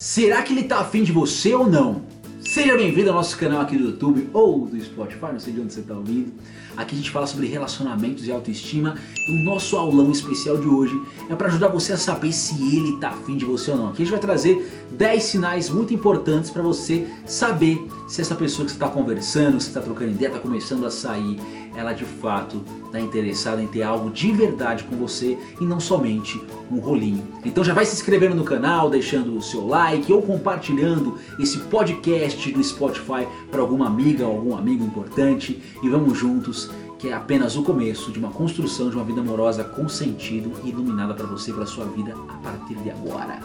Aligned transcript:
Será 0.00 0.42
que 0.42 0.52
ele 0.52 0.62
tá 0.62 0.78
afim 0.78 1.02
de 1.02 1.10
você 1.10 1.52
ou 1.52 1.68
não? 1.68 2.02
Seja 2.40 2.76
bem-vindo 2.76 3.10
ao 3.10 3.16
nosso 3.16 3.36
canal 3.36 3.62
aqui 3.62 3.76
do 3.76 3.86
YouTube 3.86 4.30
ou 4.32 4.64
do 4.64 4.80
Spotify, 4.80 5.32
não 5.32 5.40
sei 5.40 5.52
de 5.52 5.60
onde 5.60 5.74
você 5.74 5.80
está 5.80 5.92
ouvindo. 5.92 6.34
Aqui 6.76 6.94
a 6.94 6.98
gente 6.98 7.10
fala 7.10 7.26
sobre 7.26 7.48
relacionamentos 7.48 8.24
e 8.24 8.30
autoestima. 8.30 8.94
E 9.28 9.32
o 9.32 9.44
nosso 9.44 9.76
aulão 9.76 10.12
especial 10.12 10.56
de 10.56 10.68
hoje 10.68 10.94
é 11.28 11.34
para 11.34 11.48
ajudar 11.48 11.66
você 11.66 11.94
a 11.94 11.96
saber 11.96 12.32
se 12.32 12.54
ele 12.76 12.96
tá 13.00 13.08
afim 13.08 13.36
de 13.36 13.44
você 13.44 13.72
ou 13.72 13.76
não. 13.76 13.88
Aqui 13.88 14.02
a 14.02 14.04
gente 14.04 14.12
vai 14.12 14.20
trazer 14.20 14.86
10 14.92 15.20
sinais 15.20 15.68
muito 15.68 15.92
importantes 15.92 16.48
para 16.48 16.62
você 16.62 17.08
saber 17.26 17.84
se 18.06 18.20
essa 18.20 18.36
pessoa 18.36 18.66
que 18.66 18.70
você 18.70 18.76
está 18.76 18.88
conversando, 18.88 19.56
que 19.56 19.64
você 19.64 19.70
está 19.70 19.80
trocando 19.80 20.12
ideia, 20.12 20.28
está 20.28 20.38
começando 20.38 20.86
a 20.86 20.92
sair, 20.92 21.40
ela 21.78 21.92
de 21.92 22.04
fato 22.04 22.60
está 22.86 22.98
interessada 22.98 23.62
em 23.62 23.68
ter 23.68 23.84
algo 23.84 24.10
de 24.10 24.32
verdade 24.32 24.82
com 24.82 24.96
você 24.96 25.38
e 25.60 25.64
não 25.64 25.78
somente 25.78 26.40
um 26.70 26.80
rolinho. 26.80 27.22
Então 27.44 27.62
já 27.62 27.72
vai 27.72 27.86
se 27.86 27.94
inscrevendo 27.94 28.34
no 28.34 28.42
canal, 28.42 28.90
deixando 28.90 29.36
o 29.36 29.40
seu 29.40 29.64
like 29.64 30.12
ou 30.12 30.20
compartilhando 30.20 31.16
esse 31.38 31.58
podcast 31.58 32.50
do 32.50 32.64
Spotify 32.64 33.28
para 33.48 33.60
alguma 33.60 33.86
amiga 33.86 34.26
ou 34.26 34.36
algum 34.36 34.56
amigo 34.56 34.84
importante 34.84 35.62
e 35.80 35.88
vamos 35.88 36.18
juntos 36.18 36.68
que 36.98 37.10
é 37.10 37.12
apenas 37.12 37.56
o 37.56 37.62
começo 37.62 38.10
de 38.10 38.18
uma 38.18 38.32
construção 38.32 38.90
de 38.90 38.96
uma 38.96 39.04
vida 39.04 39.20
amorosa 39.20 39.62
com 39.62 39.88
sentido 39.88 40.52
e 40.64 40.70
iluminada 40.70 41.14
para 41.14 41.26
você 41.26 41.52
e 41.52 41.54
para 41.54 41.64
sua 41.64 41.84
vida 41.84 42.12
a 42.28 42.36
partir 42.38 42.74
de 42.74 42.90
agora. 42.90 43.38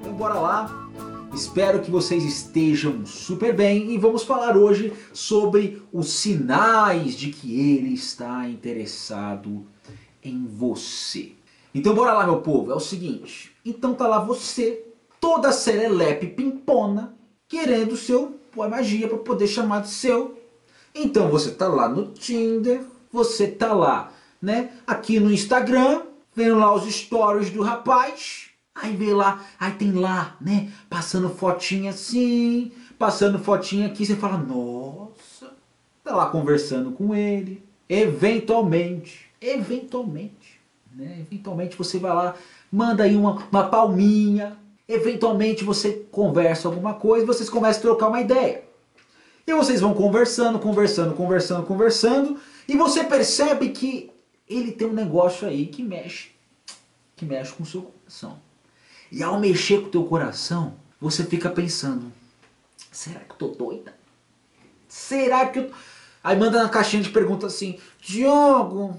Então 0.00 0.14
bora 0.14 0.34
lá. 0.34 0.91
Espero 1.34 1.80
que 1.80 1.90
vocês 1.90 2.22
estejam 2.24 3.06
super 3.06 3.56
bem 3.56 3.92
e 3.92 3.98
vamos 3.98 4.22
falar 4.22 4.54
hoje 4.54 4.92
sobre 5.14 5.82
os 5.90 6.10
sinais 6.10 7.16
de 7.16 7.30
que 7.30 7.58
ele 7.58 7.94
está 7.94 8.46
interessado 8.46 9.66
em 10.22 10.46
você. 10.46 11.32
Então 11.74 11.94
bora 11.94 12.12
lá 12.12 12.26
meu 12.26 12.42
povo, 12.42 12.70
é 12.70 12.74
o 12.74 12.80
seguinte. 12.80 13.50
Então 13.64 13.94
tá 13.94 14.06
lá 14.06 14.18
você, 14.18 14.84
toda 15.18 15.52
serelepe 15.52 16.26
pimpona, 16.26 17.14
querendo 17.48 17.96
seu 17.96 18.38
pôr 18.52 18.68
magia 18.68 19.08
para 19.08 19.16
poder 19.16 19.46
chamar 19.46 19.80
de 19.80 19.88
seu. 19.88 20.38
Então 20.94 21.30
você 21.30 21.50
tá 21.50 21.66
lá 21.66 21.88
no 21.88 22.08
Tinder, 22.12 22.82
você 23.10 23.46
tá 23.46 23.72
lá, 23.72 24.12
né, 24.40 24.72
aqui 24.86 25.18
no 25.18 25.32
Instagram, 25.32 26.02
vendo 26.34 26.58
lá 26.58 26.74
os 26.74 26.84
stories 26.84 27.48
do 27.48 27.62
rapaz, 27.62 28.51
aí 28.74 28.96
vê 28.96 29.12
lá, 29.12 29.44
aí 29.58 29.72
tem 29.72 29.92
lá, 29.92 30.36
né, 30.40 30.70
passando 30.88 31.28
fotinha 31.30 31.90
assim, 31.90 32.72
passando 32.98 33.38
fotinha 33.38 33.86
aqui, 33.86 34.04
você 34.06 34.16
fala, 34.16 34.38
nossa, 34.38 35.52
tá 36.02 36.14
lá 36.14 36.26
conversando 36.26 36.92
com 36.92 37.14
ele, 37.14 37.62
eventualmente, 37.88 39.30
eventualmente, 39.40 40.60
né, 40.94 41.20
eventualmente 41.20 41.76
você 41.76 41.98
vai 41.98 42.14
lá, 42.14 42.34
manda 42.70 43.04
aí 43.04 43.16
uma, 43.16 43.42
uma 43.50 43.68
palminha, 43.68 44.56
Eventualmente 44.88 45.64
você 45.64 46.06
conversa 46.10 46.68
alguma 46.68 46.94
coisa, 46.94 47.24
vocês 47.24 47.48
começam 47.48 47.80
a 47.80 47.82
trocar 47.82 48.08
uma 48.08 48.20
ideia. 48.20 48.62
E 49.46 49.54
vocês 49.54 49.80
vão 49.80 49.94
conversando, 49.94 50.58
conversando, 50.58 51.14
conversando, 51.14 51.66
conversando, 51.66 52.38
e 52.68 52.76
você 52.76 53.02
percebe 53.02 53.70
que 53.70 54.10
ele 54.46 54.72
tem 54.72 54.86
um 54.86 54.92
negócio 54.92 55.48
aí 55.48 55.66
que 55.66 55.82
mexe, 55.82 56.32
que 57.16 57.24
mexe 57.24 57.52
com 57.52 57.62
o 57.62 57.66
seu 57.66 57.82
coração. 57.82 58.38
E 59.12 59.22
ao 59.22 59.38
mexer 59.38 59.82
com 59.82 59.88
o 59.88 59.90
teu 59.90 60.04
coração, 60.04 60.74
você 60.98 61.22
fica 61.22 61.50
pensando, 61.50 62.10
será 62.90 63.20
que 63.20 63.32
eu 63.32 63.36
tô 63.36 63.48
doida? 63.48 63.94
Será 64.88 65.46
que 65.46 65.58
eu... 65.58 65.70
Aí 66.24 66.34
manda 66.34 66.62
na 66.62 66.70
caixinha 66.70 67.02
de 67.02 67.10
pergunta 67.10 67.46
assim, 67.46 67.78
Diogo, 68.00 68.98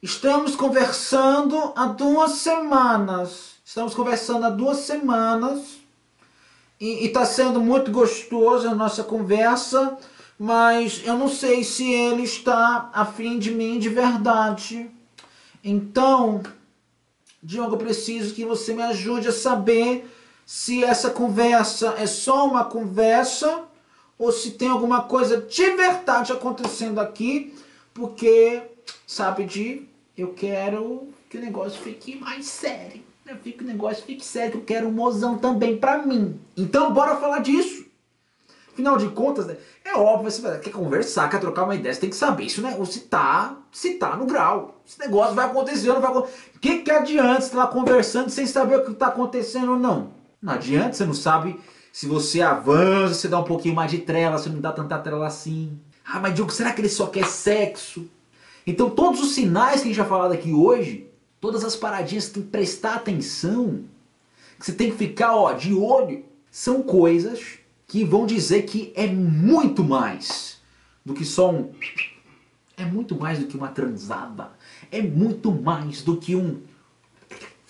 estamos 0.00 0.54
conversando 0.54 1.72
há 1.74 1.86
duas 1.86 2.32
semanas. 2.32 3.56
Estamos 3.64 3.94
conversando 3.94 4.46
há 4.46 4.50
duas 4.50 4.78
semanas 4.78 5.78
e 6.78 7.06
está 7.06 7.26
sendo 7.26 7.60
muito 7.60 7.90
gostoso 7.90 8.68
a 8.68 8.76
nossa 8.76 9.02
conversa, 9.02 9.98
mas 10.38 11.02
eu 11.04 11.18
não 11.18 11.28
sei 11.28 11.64
se 11.64 11.90
ele 11.90 12.22
está 12.22 12.90
afim 12.92 13.40
de 13.40 13.50
mim 13.50 13.80
de 13.80 13.88
verdade. 13.88 14.88
Então, 15.64 16.42
Diogo, 17.46 17.74
eu 17.74 17.78
preciso 17.78 18.34
que 18.34 18.44
você 18.44 18.74
me 18.74 18.82
ajude 18.82 19.28
a 19.28 19.32
saber 19.32 20.10
se 20.44 20.82
essa 20.82 21.10
conversa 21.10 21.94
é 21.96 22.04
só 22.04 22.44
uma 22.44 22.64
conversa 22.64 23.62
ou 24.18 24.32
se 24.32 24.50
tem 24.50 24.68
alguma 24.68 25.04
coisa 25.04 25.42
de 25.42 25.70
verdade 25.76 26.32
acontecendo 26.32 26.98
aqui, 26.98 27.54
porque, 27.94 28.62
sabe, 29.06 29.44
de 29.44 29.86
eu 30.18 30.34
quero 30.34 31.06
que 31.30 31.38
o 31.38 31.40
negócio 31.40 31.80
fique 31.80 32.16
mais 32.16 32.46
sério. 32.46 33.00
Eu 33.24 33.36
fico 33.36 33.62
o 33.62 33.66
negócio, 33.66 34.04
fique 34.04 34.24
sério 34.24 34.50
que 34.50 34.58
eu 34.58 34.64
quero 34.64 34.88
um 34.88 34.92
mozão 34.92 35.38
também 35.38 35.76
pra 35.76 36.04
mim. 36.04 36.40
Então 36.56 36.92
bora 36.92 37.14
falar 37.14 37.38
disso. 37.38 37.85
Afinal 38.76 38.98
de 38.98 39.08
contas, 39.08 39.46
né, 39.46 39.56
é 39.82 39.96
óbvio, 39.96 40.30
você 40.30 40.58
quer 40.58 40.70
conversar, 40.70 41.30
quer 41.30 41.40
trocar 41.40 41.64
uma 41.64 41.74
ideia, 41.74 41.94
você 41.94 42.00
tem 42.00 42.10
que 42.10 42.16
saber 42.16 42.50
se, 42.50 42.60
né, 42.60 42.76
se, 42.84 43.00
tá, 43.00 43.56
se 43.72 43.94
tá 43.94 44.14
no 44.16 44.26
grau. 44.26 44.82
Esse 44.86 44.98
negócio 45.00 45.34
vai 45.34 45.46
acontecer 45.46 45.88
ou 45.88 45.94
não 45.94 46.02
vai 46.02 46.10
acontecer. 46.10 46.50
O 46.54 46.58
que, 46.58 46.78
que 46.80 46.90
adianta 46.90 47.40
você 47.40 47.46
estar 47.46 47.58
lá 47.58 47.66
conversando 47.68 48.28
sem 48.28 48.46
saber 48.46 48.76
o 48.76 48.84
que 48.84 48.92
está 48.92 49.06
acontecendo 49.06 49.72
ou 49.72 49.78
não? 49.78 50.10
Não 50.42 50.52
adianta, 50.52 50.92
você 50.92 51.06
não 51.06 51.14
sabe 51.14 51.58
se 51.90 52.06
você 52.06 52.42
avança, 52.42 53.14
você 53.14 53.28
dá 53.28 53.40
um 53.40 53.44
pouquinho 53.44 53.74
mais 53.74 53.90
de 53.90 53.98
trela, 53.98 54.36
você 54.36 54.50
não 54.50 54.60
dá 54.60 54.72
tanta 54.72 54.98
trela 54.98 55.26
assim. 55.26 55.80
Ah, 56.04 56.20
mas 56.20 56.34
Diogo, 56.34 56.52
será 56.52 56.72
que 56.72 56.82
ele 56.82 56.90
só 56.90 57.06
quer 57.06 57.24
sexo? 57.24 58.06
Então 58.66 58.90
todos 58.90 59.22
os 59.22 59.34
sinais 59.34 59.76
que 59.76 59.82
a 59.82 59.86
gente 59.86 59.96
já 59.96 60.04
falado 60.04 60.32
aqui 60.32 60.52
hoje 60.52 61.06
Todas 61.40 61.64
as 61.64 61.76
paradinhas 61.76 62.26
que 62.26 62.34
tem 62.34 62.42
que 62.42 62.48
prestar 62.48 62.94
atenção, 62.94 63.84
que 64.58 64.64
você 64.64 64.72
tem 64.72 64.90
que 64.90 64.96
ficar 64.96 65.36
ó, 65.36 65.52
de 65.52 65.74
olho, 65.74 66.24
são 66.50 66.82
coisas 66.82 67.58
que 67.86 68.04
vão 68.04 68.26
dizer 68.26 68.62
que 68.62 68.92
é 68.96 69.06
muito 69.06 69.84
mais 69.84 70.60
do 71.04 71.14
que 71.14 71.24
só 71.24 71.52
um... 71.52 71.72
É 72.76 72.84
muito 72.84 73.14
mais 73.16 73.38
do 73.38 73.46
que 73.46 73.56
uma 73.56 73.68
transada. 73.68 74.50
É 74.90 75.00
muito 75.00 75.50
mais 75.50 76.02
do 76.02 76.16
que 76.16 76.34
um... 76.34 76.62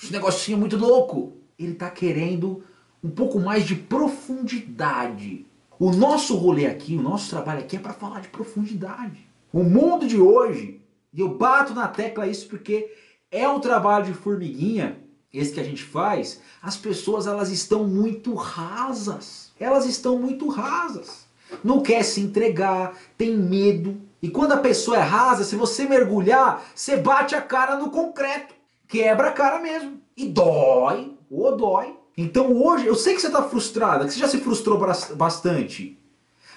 um 0.05 0.11
negocinho 0.11 0.59
muito 0.59 0.77
louco. 0.77 1.35
Ele 1.59 1.73
está 1.73 1.91
querendo 1.91 2.65
um 3.03 3.11
pouco 3.11 3.39
mais 3.39 3.67
de 3.67 3.75
profundidade. 3.75 5.47
O 5.79 5.93
nosso 5.93 6.35
rolê 6.37 6.67
aqui, 6.67 6.97
o 6.97 7.03
nosso 7.03 7.31
trabalho 7.31 7.61
aqui 7.61 7.77
é 7.77 7.79
para 7.79 7.93
falar 7.93 8.21
de 8.21 8.29
profundidade. 8.29 9.27
O 9.53 9.63
mundo 9.63 10.07
de 10.07 10.19
hoje, 10.19 10.81
e 11.13 11.21
eu 11.21 11.37
bato 11.37 11.75
na 11.75 11.87
tecla 11.87 12.27
isso 12.27 12.49
porque 12.49 12.91
é 13.31 13.47
um 13.49 13.61
trabalho 13.61 14.07
de 14.07 14.15
formiguinha, 14.15 14.99
esse 15.39 15.53
que 15.53 15.61
a 15.61 15.65
gente 15.65 15.83
faz, 15.83 16.41
as 16.63 16.77
pessoas 16.77 17.27
elas 17.27 17.51
estão 17.51 17.85
muito 17.85 18.35
rasas. 18.35 19.53
Elas 19.59 19.87
estão 19.87 20.19
muito 20.19 20.49
rasas. 20.49 21.27
Não 21.63 21.81
quer 21.81 22.03
se 22.03 22.21
entregar, 22.21 22.97
tem 23.17 23.37
medo. 23.37 24.01
E 24.23 24.29
quando 24.29 24.53
a 24.53 24.59
pessoa 24.59 24.97
é 24.97 25.01
rasa, 25.01 25.45
se 25.45 25.57
você 25.57 25.85
mergulhar, 25.87 26.65
você 26.75 26.97
bate 26.97 27.35
a 27.35 27.41
cara 27.41 27.77
no 27.77 27.91
concreto. 27.91 28.55
Quebra 28.89 29.29
a 29.29 29.33
cara 29.33 29.61
mesmo. 29.61 30.01
E 30.17 30.27
dói, 30.27 31.13
ou 31.31 31.57
dói. 31.57 31.95
Então 32.17 32.53
hoje, 32.53 32.87
eu 32.87 32.95
sei 32.95 33.15
que 33.15 33.21
você 33.21 33.27
está 33.27 33.43
frustrada, 33.43 34.07
que 34.07 34.13
você 34.13 34.19
já 34.19 34.29
se 34.29 34.39
frustrou 34.39 34.81
bastante. 35.17 35.99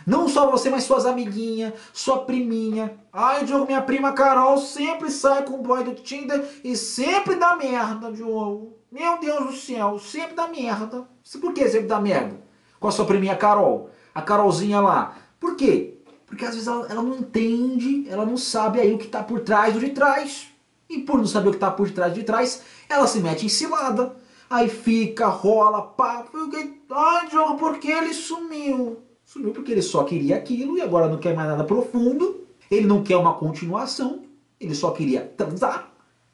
Não 0.06 0.28
só 0.28 0.50
você, 0.50 0.70
mas 0.70 0.84
suas 0.84 1.06
amiguinhas, 1.06 1.74
sua 1.94 2.20
priminha. 2.20 2.98
Ai, 3.12 3.46
Diogo, 3.46 3.66
minha 3.66 3.82
prima 3.82 4.14
Carol 4.14 4.58
sempre 4.58 5.12
sai 5.12 5.44
com 5.44 5.56
o 5.56 5.62
boy 5.62 5.84
do 5.84 5.96
Tinder 5.96 6.44
e 6.64 6.76
sempre 6.76 7.36
dá 7.36 7.56
merda, 7.56 8.12
Diogo. 8.12 8.78
Meu 8.92 9.20
Deus 9.20 9.46
do 9.46 9.54
céu, 9.54 10.00
sempre 10.00 10.36
dá 10.36 10.48
merda. 10.48 11.08
Por 11.40 11.54
que 11.54 11.68
sempre 11.68 11.88
dá 11.88 12.00
merda? 12.00 12.42
Com 12.80 12.88
a 12.88 12.92
sua 12.92 13.06
priminha 13.06 13.36
Carol, 13.36 13.90
a 14.16 14.22
Carolzinha 14.22 14.80
lá. 14.80 15.16
Por 15.40 15.56
quê? 15.56 15.98
Porque 16.26 16.46
às 16.46 16.52
vezes 16.52 16.68
ela, 16.68 16.88
ela 16.88 17.04
não 17.04 17.18
entende, 17.18 18.08
ela 18.10 18.26
não 18.26 18.38
sabe 18.38 18.80
aí 18.80 18.94
o 18.94 18.98
que 18.98 19.06
está 19.06 19.22
por 19.22 19.42
trás 19.42 19.74
do 19.74 19.80
de 19.80 19.90
trás. 19.90 20.48
E 20.90 21.00
por 21.00 21.18
não 21.18 21.28
saber 21.28 21.50
o 21.50 21.52
que 21.52 21.58
está 21.58 21.70
por 21.70 21.92
trás 21.92 22.14
de 22.14 22.24
trás, 22.24 22.64
ela 22.88 23.06
se 23.06 23.20
mete 23.20 23.46
em 23.46 23.50
cilada. 23.50 24.16
Aí 24.50 24.68
fica, 24.68 25.28
rola, 25.28 25.84
papo. 25.84 26.50
Ai, 26.90 27.28
Diogo, 27.28 27.57
por 27.60 27.78
que 27.78 27.92
ele 27.92 28.13
sumiu? 28.13 28.98
Sumiu 29.30 29.52
porque 29.52 29.72
ele 29.72 29.84
só 29.84 30.04
queria 30.06 30.38
aquilo 30.38 30.76
e 30.76 30.81
agora 30.81 31.08
não 31.08 31.20
quer 31.20 31.36
mais 31.36 31.48
nada 31.48 31.64
profundo. 31.64 32.48
Ele 32.72 32.88
não 32.88 33.04
quer 33.04 33.16
uma 33.16 33.36
continuação. 33.36 34.24
Ele 34.60 34.74
só 34.74 34.90
queria 34.90 35.22
transar 35.22 35.94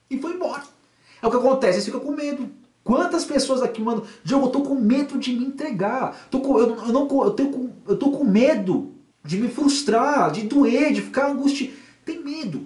e 0.09 0.17
foi 0.17 0.31
embora. 0.31 0.63
É 1.21 1.27
o 1.27 1.29
que 1.29 1.35
acontece, 1.35 1.81
você 1.81 1.91
fica 1.91 1.99
com 1.99 2.13
medo. 2.13 2.49
Quantas 2.85 3.25
pessoas 3.25 3.61
aqui 3.61 3.81
mandam, 3.81 4.05
Diogo, 4.23 4.45
eu 4.45 4.49
tô 4.49 4.61
com 4.61 4.75
medo 4.75 5.19
de 5.19 5.33
me 5.33 5.43
entregar. 5.43 6.27
Tô 6.31 6.39
com, 6.39 6.57
eu, 6.57 6.73
eu, 6.73 6.93
não, 6.93 7.05
eu, 7.21 7.31
tenho 7.31 7.51
com, 7.51 7.69
eu 7.85 7.97
tô 7.97 8.11
com 8.11 8.23
medo 8.23 8.93
de 9.25 9.39
me 9.39 9.49
frustrar, 9.49 10.31
de 10.31 10.43
doer, 10.43 10.93
de 10.93 11.01
ficar 11.01 11.29
angustiado. 11.29 11.73
Tem 12.05 12.23
medo. 12.23 12.65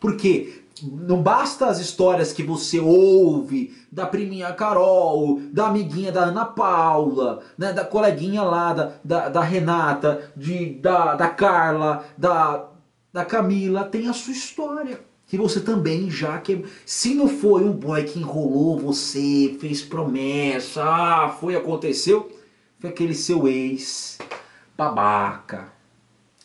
Por 0.00 0.16
quê? 0.16 0.60
Não 0.82 1.22
basta 1.22 1.66
as 1.66 1.78
histórias 1.78 2.32
que 2.32 2.42
você 2.42 2.78
ouve 2.78 3.76
da 3.90 4.06
priminha 4.06 4.52
Carol, 4.52 5.40
da 5.52 5.68
amiguinha 5.68 6.12
da 6.12 6.24
Ana 6.24 6.44
Paula, 6.44 7.42
né, 7.56 7.72
da 7.72 7.84
coleguinha 7.84 8.42
lá, 8.42 8.72
da, 8.72 8.92
da, 9.04 9.28
da 9.28 9.40
Renata, 9.40 10.32
de, 10.36 10.74
da, 10.74 11.14
da 11.14 11.28
Carla, 11.28 12.04
da, 12.16 12.68
da 13.12 13.24
Camila. 13.24 13.84
Tem 13.84 14.08
a 14.08 14.12
sua 14.12 14.32
história. 14.32 15.00
que 15.26 15.36
você 15.36 15.60
também 15.60 16.10
já 16.10 16.38
que 16.38 16.64
se 16.86 17.14
não 17.14 17.28
foi 17.28 17.64
um 17.64 17.72
boy 17.72 18.02
que 18.04 18.18
enrolou 18.18 18.78
você, 18.78 19.56
fez 19.60 19.82
promessa, 19.82 20.82
ah, 20.84 21.28
foi 21.28 21.54
aconteceu, 21.54 22.30
foi 22.78 22.90
aquele 22.90 23.14
seu 23.14 23.46
ex 23.46 24.18
babaca 24.76 25.68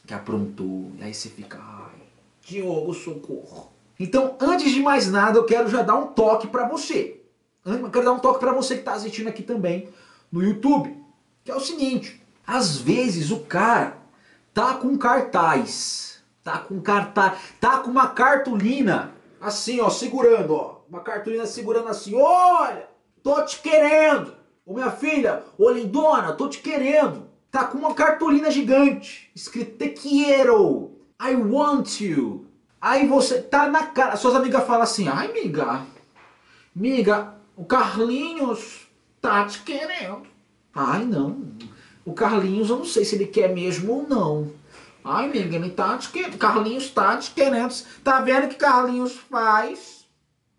que 0.06 0.14
aprontou. 0.14 0.92
E 1.00 1.04
aí 1.04 1.14
você 1.14 1.30
fica, 1.30 1.60
ai, 1.60 2.02
Diogo, 2.42 2.94
socorro. 2.94 3.73
Então, 4.00 4.36
antes 4.40 4.72
de 4.72 4.82
mais 4.82 5.10
nada, 5.10 5.38
eu 5.38 5.46
quero 5.46 5.70
já 5.70 5.82
dar 5.82 5.96
um 5.96 6.08
toque 6.08 6.48
para 6.48 6.68
você. 6.68 7.22
Eu 7.66 7.90
quero 7.90 8.06
dar 8.06 8.14
um 8.14 8.20
toque 8.20 8.40
para 8.40 8.52
você 8.52 8.76
que 8.76 8.82
está 8.82 8.94
assistindo 8.94 9.28
aqui 9.28 9.44
também 9.44 9.90
no 10.32 10.44
YouTube, 10.44 10.96
que 11.44 11.52
é 11.52 11.56
o 11.56 11.60
seguinte: 11.60 12.22
às 12.46 12.78
vezes 12.78 13.32
o 13.32 13.40
cara 13.42 13.98
tá 14.54 14.74
com 14.76 14.98
cartaz 14.98 16.14
Tá 16.44 16.58
com 16.58 16.82
cartaz, 16.82 17.40
tá 17.60 17.78
com 17.78 17.90
uma 17.90 18.10
cartolina 18.10 19.16
assim, 19.40 19.80
ó, 19.80 19.90
segurando, 19.90 20.54
ó. 20.54 20.82
Uma 20.90 21.00
cartolina 21.00 21.46
segurando 21.46 21.88
assim, 21.88 22.14
olha, 22.16 22.86
tô 23.24 23.42
te 23.46 23.62
querendo. 23.62 24.36
Ô 24.66 24.74
minha 24.74 24.92
filha, 24.92 25.42
ô 25.58 25.70
lindona, 25.70 26.34
tô 26.34 26.50
te 26.50 26.60
querendo. 26.60 27.30
Tá 27.50 27.64
com 27.64 27.78
uma 27.78 27.94
cartolina 27.94 28.52
gigante, 28.52 29.32
escrito 29.34 29.78
te 29.78 29.90
quiero, 29.90 30.92
I 31.22 31.36
want 31.36 32.02
you. 32.02 32.43
Aí 32.84 33.08
você 33.08 33.42
tá 33.42 33.70
na 33.70 33.86
cara, 33.86 34.18
suas 34.18 34.36
amigas 34.36 34.68
falam 34.68 34.82
assim, 34.82 35.08
ai 35.08 35.30
amiga, 35.30 35.86
amiga, 36.76 37.34
o 37.56 37.64
Carlinhos 37.64 38.90
tá 39.22 39.46
te 39.46 39.62
querendo. 39.62 40.24
Ai 40.76 41.06
não, 41.06 41.48
o 42.04 42.12
Carlinhos 42.12 42.70
eu 42.70 42.80
não 42.80 42.84
sei 42.84 43.06
se 43.06 43.16
ele 43.16 43.28
quer 43.28 43.48
mesmo 43.54 43.94
ou 43.94 44.06
não. 44.06 44.52
Ai, 45.02 45.28
amiga, 45.28 45.56
ele 45.56 45.70
tá 45.70 45.98
te 45.98 46.10
querendo. 46.10 46.38
Carlinhos 46.38 46.90
tá 46.90 47.16
te 47.16 47.32
querendo. 47.32 47.74
Tá 48.04 48.20
vendo 48.20 48.50
que 48.50 48.56
Carlinhos 48.56 49.16
faz? 49.16 50.06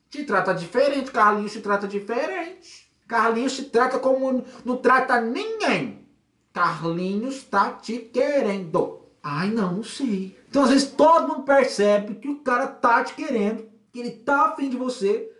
Te 0.08 0.24
trata 0.24 0.54
diferente. 0.54 1.10
Carlinhos 1.10 1.52
te 1.52 1.60
trata 1.60 1.86
diferente. 1.86 2.90
Carlinhos 3.06 3.54
te 3.54 3.64
trata 3.64 3.98
como 3.98 4.42
não 4.64 4.78
trata 4.78 5.20
ninguém. 5.20 6.06
Carlinhos 6.54 7.42
tá 7.44 7.70
te 7.72 7.98
querendo. 7.98 9.03
Ai, 9.26 9.50
não, 9.50 9.76
não 9.76 9.82
sei. 9.82 10.36
Então, 10.50 10.64
às 10.64 10.68
vezes, 10.70 10.90
todo 10.90 11.28
mundo 11.28 11.44
percebe 11.44 12.16
que 12.16 12.28
o 12.28 12.40
cara 12.40 12.66
tá 12.66 13.02
te 13.02 13.14
querendo, 13.14 13.64
que 13.90 13.98
ele 13.98 14.10
tá 14.10 14.48
afim 14.48 14.68
de 14.68 14.76
você, 14.76 15.30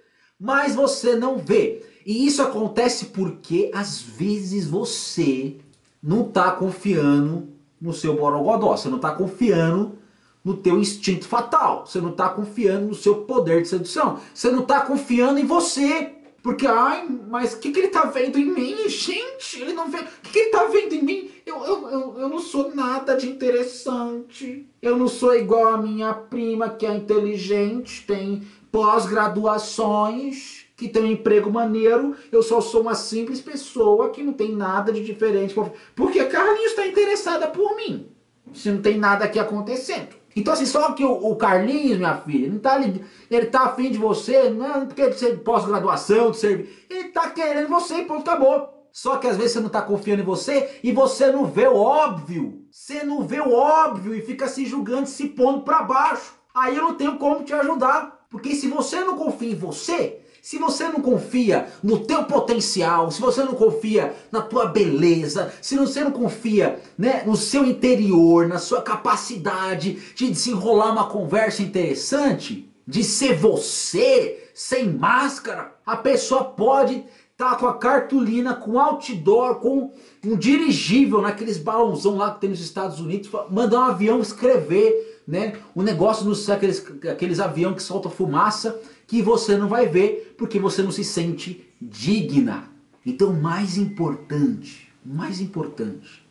mas 0.41 0.75
você 0.75 1.15
não 1.15 1.37
vê. 1.37 1.85
E 2.07 2.27
isso 2.27 2.41
acontece 2.41 3.07
porque, 3.07 3.71
às 3.75 4.01
vezes, 4.01 4.67
você 4.67 5.59
não 6.03 6.25
tá 6.25 6.51
confiando 6.53 7.53
no 7.79 7.93
seu 7.93 8.17
borogodó, 8.17 8.75
você 8.75 8.89
não 8.89 8.97
está 8.97 9.15
confiando 9.15 9.99
no 10.43 10.57
teu 10.57 10.79
instinto 10.79 11.29
fatal, 11.29 11.87
você 11.87 12.01
não 12.01 12.11
está 12.11 12.31
confiando 12.31 12.87
no 12.87 12.95
seu 12.95 13.17
poder 13.25 13.61
de 13.61 13.69
sedução, 13.69 14.19
você 14.33 14.51
não 14.51 14.61
está 14.61 14.81
confiando 14.81 15.39
em 15.39 15.45
você. 15.45 16.14
Porque, 16.45 16.67
ai, 16.67 17.09
mas 17.27 17.55
o 17.55 17.59
que, 17.59 17.73
que 17.73 17.79
ele 17.79 17.89
tá 17.89 18.05
vendo 18.05 18.39
em 18.39 18.45
mim? 18.45 18.87
Gente, 18.87 19.63
ele 19.63 19.73
não 19.73 19.91
vê. 19.91 19.97
O 19.97 20.05
que, 20.23 20.31
que 20.31 20.39
ele 20.41 20.51
tá 20.51 20.65
vendo 20.67 20.93
em 20.93 21.03
mim? 21.03 21.31
Eu, 21.47 21.65
eu, 21.65 21.89
eu, 21.89 22.19
eu 22.19 22.29
não 22.29 22.39
sou 22.39 22.75
nada 22.75 23.17
de 23.17 23.27
interessante. 23.27 24.69
Eu 24.83 24.99
não 24.99 25.09
sou 25.09 25.35
igual 25.35 25.69
a 25.69 25.79
minha 25.79 26.13
prima, 26.13 26.69
que 26.69 26.85
é 26.85 26.95
inteligente, 26.95 28.05
tem 28.07 28.47
pós-graduações 28.71 30.67
que 30.77 30.87
tem 30.87 31.05
um 31.05 31.13
emprego 31.13 31.51
maneiro, 31.51 32.15
eu 32.31 32.43
só 32.43 32.61
sou 32.61 32.83
uma 32.83 32.95
simples 32.95 33.41
pessoa 33.41 34.11
que 34.11 34.23
não 34.23 34.35
tem 34.35 34.55
nada 34.55 34.93
de 34.93 35.03
diferente. 35.03 35.55
Porque 35.97 36.21
a 36.21 36.29
Carlinhos 36.29 36.73
está 36.73 36.87
interessada 36.87 37.47
por 37.47 37.75
mim. 37.75 38.09
Se 38.53 38.71
não 38.71 38.83
tem 38.83 38.99
nada 38.99 39.25
aqui 39.25 39.39
acontecendo. 39.39 40.15
Então 40.37 40.53
assim, 40.53 40.67
só 40.67 40.93
que 40.93 41.05
o, 41.05 41.13
o 41.13 41.37
Carlinhos, 41.37 41.99
minha 41.99 42.17
filha, 42.17 42.51
não 42.51 42.59
tá, 42.59 42.81
ele 42.81 43.47
tá 43.47 43.65
afim 43.65 43.91
de 43.91 43.99
você, 43.99 44.51
não 44.51 44.67
é 44.67 44.85
porque 44.87 45.11
você 45.11 45.37
pós-graduação, 45.37 46.31
de 46.31 46.39
servir. 46.39 46.87
Ele 46.91 47.09
tá 47.09 47.31
querendo 47.31 47.69
você 47.69 47.99
e 47.99 48.05
pronto, 48.05 48.29
acabou. 48.29 48.75
Só 48.93 49.17
que 49.17 49.27
às 49.27 49.37
vezes 49.37 49.53
você 49.53 49.61
não 49.61 49.69
tá 49.69 49.83
confiando 49.83 50.23
em 50.23 50.25
você 50.25 50.79
e 50.83 50.93
você 50.93 51.31
não 51.33 51.47
vê 51.47 51.67
o 51.67 51.77
óbvio. 51.77 52.65
Você 52.71 53.03
não 53.03 53.27
vê 53.27 53.41
o 53.41 53.53
óbvio 53.53 54.15
e 54.15 54.23
fica 54.23 54.47
se 54.47 54.65
julgando, 54.65 55.09
se 55.09 55.29
pondo 55.29 55.63
para 55.63 55.83
baixo. 55.83 56.35
Aí 56.55 56.77
eu 56.77 56.83
não 56.83 56.95
tenho 56.95 57.19
como 57.19 57.45
te 57.45 57.53
ajudar. 57.53 58.25
Porque 58.31 58.55
se 58.55 58.69
você 58.69 59.01
não 59.01 59.17
confia 59.17 59.51
em 59.51 59.57
você, 59.57 60.21
se 60.45 60.59
você 60.59 60.85
não 60.85 61.01
confia 61.01 61.69
no 61.83 62.01
teu 62.01 62.25
potencial, 62.25 63.11
se 63.11 63.19
você 63.19 63.43
não 63.43 63.55
confia 63.55 64.15
na 64.31 64.43
tua 64.43 64.67
beleza, 64.67 65.51
se 65.63 65.75
você 65.75 66.05
não 66.05 66.11
confia 66.11 66.79
né, 66.99 67.23
no 67.25 67.35
seu 67.35 67.65
interior, 67.65 68.47
na 68.47 68.59
sua 68.59 68.83
capacidade 68.83 69.95
de 70.15 70.31
desenrolar 70.31 70.93
uma 70.93 71.07
conversa 71.07 71.63
interessante, 71.63 72.71
de 72.87 73.03
ser 73.03 73.39
você, 73.39 74.51
sem 74.53 74.93
máscara, 74.93 75.73
a 75.87 75.97
pessoa 75.97 76.45
pode 76.45 76.97
estar 77.33 77.53
tá 77.53 77.57
com 77.57 77.67
a 77.67 77.79
cartolina, 77.79 78.55
com 78.55 78.79
outdoor, 78.79 79.55
com 79.61 79.93
um 80.23 80.37
dirigível 80.37 81.23
naqueles 81.23 81.57
balãozão 81.57 82.19
lá 82.19 82.35
que 82.35 82.43
tem 82.43 82.51
nos 82.51 82.61
Estados 82.61 83.01
Unidos, 83.01 83.31
mandar 83.49 83.79
um 83.81 83.85
avião 83.85 84.21
escrever, 84.21 85.23
né? 85.27 85.55
O 85.75 85.83
negócio 85.83 86.27
nos 86.27 86.51
aqueles, 86.51 86.85
aqueles 87.11 87.41
avião 87.41 87.73
que 87.73 87.83
solta 87.83 88.11
fumaça 88.11 88.79
que 89.07 89.23
você 89.23 89.57
não 89.57 89.69
vai 89.69 89.89
ver 89.89 90.35
porque 90.39 90.59
você 90.59 90.83
não 90.83 90.91
se 90.91 91.05
sente 91.05 91.67
digna. 91.81 92.71
Então, 93.05 93.33
mais 93.33 93.77
importante, 93.77 94.91
mais 95.05 95.41
importante, 95.41 96.27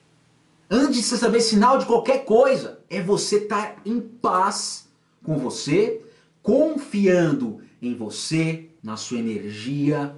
antes 0.70 0.98
de 0.98 1.04
você 1.04 1.18
saber 1.18 1.42
sinal 1.42 1.78
de 1.78 1.86
qualquer 1.86 2.26
coisa, 2.26 2.80
é 2.90 3.02
você 3.02 3.38
estar 3.38 3.82
em 3.86 4.00
paz 4.02 4.88
com 5.24 5.38
você, 5.38 6.02
confiando 6.42 7.62
em 7.82 7.96
você, 7.96 8.70
na 8.84 8.98
sua 8.98 9.20
energia, 9.20 10.16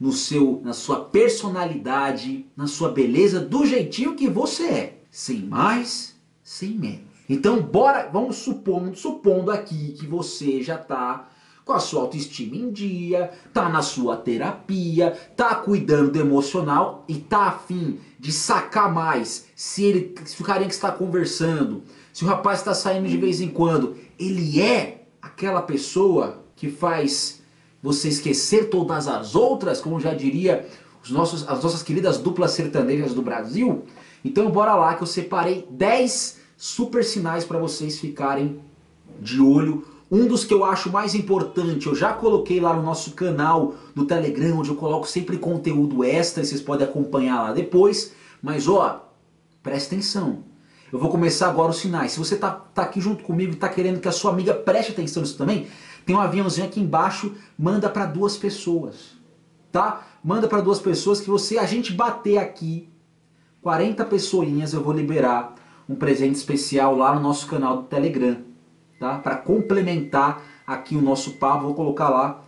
no 0.00 0.12
seu, 0.12 0.60
na 0.64 0.72
sua 0.72 1.04
personalidade, 1.04 2.46
na 2.56 2.66
sua 2.66 2.90
beleza, 2.90 3.40
do 3.40 3.64
jeitinho 3.64 4.16
que 4.16 4.28
você 4.28 4.64
é, 4.64 4.98
sem 5.10 5.42
mais, 5.42 6.16
sem 6.42 6.70
menos. 6.70 7.14
Então, 7.28 7.62
bora, 7.62 8.08
vamos 8.12 8.36
supondo, 8.36 8.96
supondo 8.96 9.50
aqui 9.50 9.92
que 9.92 10.06
você 10.06 10.62
já 10.62 10.74
está 10.74 11.30
com 11.64 11.72
a 11.72 11.78
sua 11.78 12.02
autoestima 12.02 12.56
em 12.56 12.70
dia, 12.70 13.32
tá 13.52 13.68
na 13.68 13.80
sua 13.80 14.16
terapia, 14.16 15.12
tá 15.34 15.54
cuidando 15.54 16.10
do 16.10 16.20
emocional 16.20 17.04
e 17.08 17.16
tá 17.16 17.46
afim 17.46 17.98
de 18.18 18.32
sacar 18.32 18.92
mais 18.92 19.46
se 19.56 19.82
ele, 19.84 20.14
se 20.24 20.40
o 20.40 20.44
carinha 20.44 20.68
que 20.68 20.74
está 20.74 20.92
conversando, 20.92 21.82
se 22.12 22.24
o 22.24 22.26
rapaz 22.28 22.58
está 22.58 22.74
saindo 22.74 23.08
de 23.08 23.16
vez 23.16 23.40
em 23.40 23.48
quando, 23.48 23.96
ele 24.18 24.60
é 24.60 25.06
aquela 25.22 25.62
pessoa 25.62 26.44
que 26.54 26.70
faz 26.70 27.42
você 27.82 28.08
esquecer 28.08 28.68
todas 28.68 29.08
as 29.08 29.34
outras, 29.34 29.80
como 29.80 29.98
já 29.98 30.12
diria 30.12 30.68
os 31.02 31.10
nossos, 31.10 31.48
as 31.48 31.62
nossas 31.62 31.82
queridas 31.82 32.18
duplas 32.18 32.52
sertanejas 32.52 33.14
do 33.14 33.22
Brasil. 33.22 33.84
Então 34.24 34.50
bora 34.50 34.74
lá 34.74 34.94
que 34.94 35.02
eu 35.02 35.06
separei 35.06 35.66
10 35.70 36.40
super 36.56 37.04
sinais 37.04 37.44
para 37.44 37.58
vocês 37.58 37.98
ficarem 37.98 38.60
de 39.20 39.40
olho 39.40 39.86
um 40.10 40.26
dos 40.26 40.44
que 40.44 40.52
eu 40.52 40.64
acho 40.64 40.92
mais 40.92 41.14
importante, 41.14 41.86
eu 41.86 41.94
já 41.94 42.12
coloquei 42.12 42.60
lá 42.60 42.74
no 42.74 42.82
nosso 42.82 43.12
canal 43.12 43.74
do 43.94 44.04
Telegram, 44.04 44.58
onde 44.58 44.68
eu 44.68 44.76
coloco 44.76 45.08
sempre 45.08 45.38
conteúdo 45.38 46.04
extra, 46.04 46.44
vocês 46.44 46.60
podem 46.60 46.86
acompanhar 46.86 47.42
lá 47.42 47.52
depois. 47.52 48.12
Mas 48.42 48.68
ó, 48.68 49.10
presta 49.62 49.94
atenção. 49.94 50.44
Eu 50.92 50.98
vou 50.98 51.10
começar 51.10 51.48
agora 51.48 51.70
os 51.70 51.78
sinais. 51.78 52.12
Se 52.12 52.18
você 52.18 52.36
tá, 52.36 52.50
tá 52.50 52.82
aqui 52.82 53.00
junto 53.00 53.24
comigo 53.24 53.52
e 53.52 53.56
tá 53.56 53.68
querendo 53.68 53.98
que 53.98 54.06
a 54.06 54.12
sua 54.12 54.30
amiga 54.30 54.52
preste 54.52 54.92
atenção 54.92 55.22
nisso 55.22 55.38
também, 55.38 55.66
tem 56.04 56.14
um 56.14 56.20
aviãozinho 56.20 56.66
aqui 56.66 56.80
embaixo, 56.80 57.34
manda 57.58 57.88
para 57.88 58.06
duas 58.06 58.36
pessoas. 58.36 59.14
Tá? 59.72 60.06
Manda 60.22 60.46
para 60.46 60.60
duas 60.60 60.78
pessoas 60.78 61.20
que 61.20 61.28
você, 61.28 61.58
a 61.58 61.66
gente 61.66 61.92
bater 61.92 62.38
aqui 62.38 62.88
40 63.62 64.04
pessoinhas, 64.04 64.74
eu 64.74 64.82
vou 64.82 64.92
liberar 64.92 65.54
um 65.88 65.94
presente 65.94 66.36
especial 66.36 66.94
lá 66.94 67.14
no 67.14 67.20
nosso 67.20 67.46
canal 67.46 67.78
do 67.78 67.82
Telegram 67.84 68.53
tá? 68.98 69.18
Para 69.18 69.36
complementar 69.36 70.42
aqui 70.66 70.96
o 70.96 71.02
nosso 71.02 71.32
papo, 71.32 71.64
vou 71.64 71.74
colocar 71.74 72.08
lá 72.08 72.42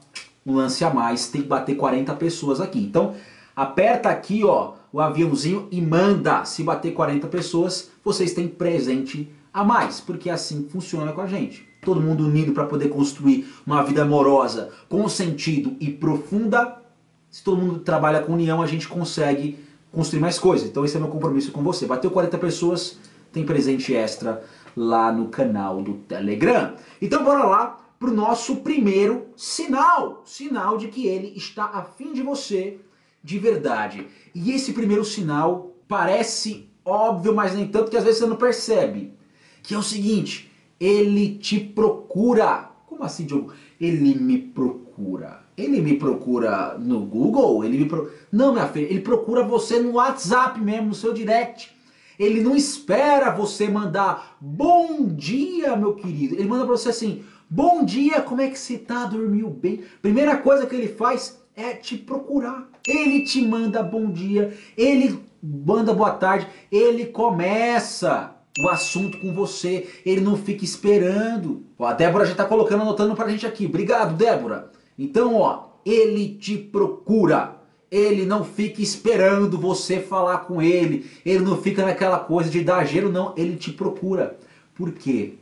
um 0.47 0.55
lance 0.55 0.85
a 0.85 0.91
mais, 0.91 1.29
tem 1.29 1.43
que 1.43 1.49
bater 1.49 1.77
40 1.77 2.15
pessoas 2.15 2.61
aqui. 2.61 2.79
Então, 2.79 3.15
aperta 3.55 4.09
aqui, 4.09 4.45
ó, 4.45 4.75
o 4.93 5.01
aviãozinho 5.01 5.67
e 5.71 5.81
manda. 5.81 6.45
Se 6.45 6.63
bater 6.63 6.93
40 6.93 7.27
pessoas, 7.27 7.91
vocês 8.05 8.33
têm 8.33 8.47
presente 8.47 9.31
a 9.53 9.65
mais, 9.65 10.01
porque 10.01 10.31
é 10.31 10.33
assim 10.33 10.69
funciona 10.69 11.13
com 11.13 11.21
a 11.21 11.27
gente. 11.27 11.67
Todo 11.83 12.01
mundo 12.01 12.25
unido 12.27 12.53
para 12.53 12.65
poder 12.65 12.89
construir 12.89 13.47
uma 13.67 13.83
vida 13.83 14.03
amorosa 14.03 14.71
com 14.89 15.09
sentido 15.09 15.77
e 15.81 15.91
profunda. 15.91 16.83
Se 17.31 17.43
todo 17.43 17.61
mundo 17.61 17.81
trabalha 17.81 18.21
com 18.21 18.33
união, 18.33 18.63
a 18.63 18.67
gente 18.67 18.89
consegue 18.89 19.59
construir 19.93 20.21
mais 20.21 20.39
coisas. 20.39 20.69
Então 20.69 20.85
esse 20.85 20.97
é 20.97 21.01
meu 21.01 21.09
compromisso 21.09 21.53
com 21.53 21.63
você. 21.63 21.87
Bateu 21.87 22.11
40 22.11 22.39
pessoas, 22.39 22.99
tem 23.33 23.45
presente 23.45 23.95
extra 23.95 24.43
lá 24.77 25.11
no 25.11 25.29
canal 25.29 25.83
do 25.83 25.95
Telegram. 25.95 26.75
Então 27.01 27.25
bora 27.25 27.45
lá 27.45 27.79
pro 27.99 28.13
nosso 28.13 28.57
primeiro 28.57 29.29
sinal, 29.35 30.23
sinal 30.27 30.77
de 30.77 30.89
que 30.89 31.07
ele 31.07 31.33
está 31.35 31.65
afim 31.65 32.13
de 32.13 32.23
você 32.23 32.79
de 33.25 33.39
verdade. 33.39 34.07
E 34.35 34.53
esse 34.53 34.73
primeiro 34.73 35.05
sinal 35.05 35.73
parece 35.89 36.69
óbvio, 36.85 37.35
mas 37.35 37.55
nem 37.55 37.67
tanto 37.67 37.91
que 37.91 37.97
às 37.97 38.05
vezes 38.05 38.21
você 38.21 38.27
não 38.27 38.37
percebe. 38.37 39.15
Que 39.63 39.75
é 39.75 39.79
o 39.79 39.83
seguinte, 39.83 40.53
ele 40.79 41.37
te 41.37 41.59
procura. 41.59 42.71
Como 42.87 43.03
assim, 43.03 43.25
Diogo? 43.25 43.53
Ele 43.81 44.15
me 44.15 44.39
procura. 44.39 45.45
Ele 45.57 45.81
me 45.81 45.97
procura 45.97 46.77
no 46.79 47.01
Google? 47.01 47.65
Ele 47.65 47.79
me 47.79 47.87
pro... 47.87 48.11
Não, 48.31 48.53
minha 48.53 48.69
filha, 48.69 48.85
ele 48.85 49.01
procura 49.01 49.43
você 49.43 49.81
no 49.81 49.93
WhatsApp 49.93 50.61
mesmo, 50.61 50.89
no 50.89 50.95
seu 50.95 51.13
direct. 51.13 51.75
Ele 52.19 52.43
não 52.43 52.57
espera 52.57 53.31
você 53.31 53.69
mandar 53.69 54.37
bom 54.41 55.07
dia, 55.07 55.77
meu 55.77 55.95
querido. 55.95 56.35
Ele 56.35 56.49
manda 56.49 56.65
pra 56.65 56.77
você 56.77 56.89
assim: 56.89 57.25
bom 57.49 57.85
dia, 57.85 58.21
como 58.21 58.41
é 58.41 58.49
que 58.49 58.59
você 58.59 58.79
tá? 58.79 59.05
Dormiu 59.05 59.51
bem? 59.51 59.83
Primeira 60.01 60.37
coisa 60.37 60.67
que 60.67 60.75
ele 60.75 60.89
faz 60.89 61.41
é 61.55 61.73
te 61.75 61.97
procurar. 61.97 62.69
Ele 62.87 63.25
te 63.25 63.43
manda 63.43 63.83
bom 63.83 64.11
dia, 64.11 64.57
ele 64.77 65.19
manda 65.43 65.93
boa 65.93 66.13
tarde, 66.13 66.47
ele 66.71 67.07
começa 67.07 68.37
o 68.61 68.69
assunto 68.69 69.19
com 69.19 69.35
você, 69.35 69.89
ele 70.05 70.21
não 70.21 70.37
fica 70.37 70.65
esperando. 70.65 71.65
Ó, 71.79 71.87
a 71.87 71.93
Débora 71.93 72.25
já 72.25 72.33
está 72.33 72.45
colocando, 72.45 72.83
anotando 72.83 73.15
pra 73.15 73.29
gente 73.29 73.47
aqui. 73.47 73.67
Obrigado, 73.67 74.17
Débora. 74.17 74.71
Então, 74.99 75.37
ó, 75.37 75.65
ele 75.85 76.37
te 76.37 76.57
procura. 76.57 77.57
Ele 77.97 78.27
não 78.27 78.45
fica 78.45 78.83
esperando 78.83 79.59
você 79.59 80.01
falar 80.01 80.41
com 80.41 80.61
ele. 80.61 81.11
Ele 81.25 81.43
não 81.43 81.57
fica 81.57 81.83
naquela 81.83 82.19
coisa 82.19 82.51
de 82.51 82.63
dar 82.63 82.85
gelo, 82.85 83.11
não. 83.11 83.33
Ele 83.39 83.57
te 83.57 83.73
procura. 83.73 84.39
Por 84.75 84.93
quê? 84.93 85.35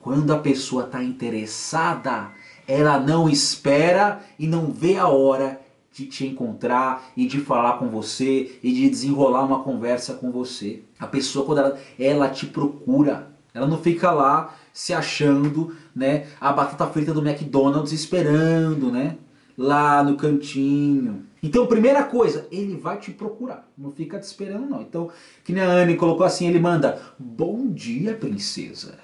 Quando 0.00 0.32
a 0.32 0.38
pessoa 0.38 0.84
está 0.84 1.04
interessada, 1.04 2.30
ela 2.66 2.98
não 2.98 3.28
espera 3.28 4.20
e 4.38 4.46
não 4.46 4.72
vê 4.72 4.96
a 4.96 5.06
hora 5.06 5.60
de 5.92 6.06
te 6.06 6.26
encontrar 6.26 7.12
e 7.14 7.26
de 7.26 7.38
falar 7.40 7.74
com 7.74 7.88
você 7.88 8.58
e 8.62 8.72
de 8.72 8.88
desenrolar 8.88 9.44
uma 9.44 9.62
conversa 9.62 10.14
com 10.14 10.30
você. 10.30 10.80
A 10.98 11.06
pessoa 11.06 11.44
quando 11.44 11.58
ela, 11.58 11.78
ela 11.98 12.28
te 12.30 12.46
procura, 12.46 13.28
ela 13.52 13.66
não 13.66 13.76
fica 13.76 14.10
lá 14.10 14.56
se 14.72 14.94
achando, 14.94 15.76
né, 15.94 16.26
a 16.40 16.50
batata 16.50 16.86
frita 16.86 17.12
do 17.12 17.20
McDonald's 17.20 17.92
esperando, 17.92 18.90
né, 18.90 19.18
lá 19.56 20.02
no 20.02 20.16
cantinho. 20.16 21.24
Então, 21.42 21.66
primeira 21.66 22.04
coisa, 22.04 22.46
ele 22.50 22.76
vai 22.76 22.98
te 22.98 23.10
procurar. 23.10 23.68
Não 23.76 23.90
fica 23.90 24.18
te 24.18 24.24
esperando 24.24 24.68
não. 24.68 24.82
Então, 24.82 25.10
que 25.44 25.52
nem 25.52 25.62
a 25.62 25.70
Anne 25.70 25.96
colocou 25.96 26.24
assim, 26.24 26.46
ele 26.48 26.60
manda: 26.60 27.00
"Bom 27.18 27.68
dia, 27.68 28.14
princesa". 28.14 28.98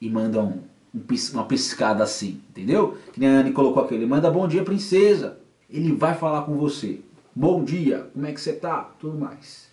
E 0.00 0.08
manda 0.08 0.40
um, 0.40 0.62
um 0.94 1.04
uma 1.32 1.44
piscada 1.44 2.04
assim, 2.04 2.40
entendeu? 2.50 2.96
Que 3.12 3.20
nem 3.20 3.28
a 3.28 3.40
Anne 3.40 3.52
colocou 3.52 3.82
aqui, 3.82 3.94
ele 3.94 4.06
manda: 4.06 4.30
"Bom 4.30 4.46
dia, 4.46 4.62
princesa" 4.62 5.38
ele 5.68 5.92
vai 5.92 6.14
falar 6.14 6.42
com 6.42 6.56
você. 6.56 7.00
Bom 7.34 7.62
dia, 7.62 8.10
como 8.12 8.26
é 8.26 8.32
que 8.32 8.40
você 8.40 8.54
tá? 8.54 8.90
Tudo 8.98 9.18
mais. 9.18 9.68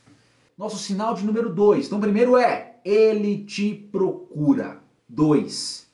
Nosso 0.57 0.77
sinal 0.77 1.13
de 1.13 1.25
número 1.25 1.53
2. 1.53 1.87
Então, 1.87 1.99
primeiro 1.99 2.37
é, 2.37 2.75
ele 2.83 3.43
te 3.43 3.73
procura. 3.91 4.79
2. 5.07 5.87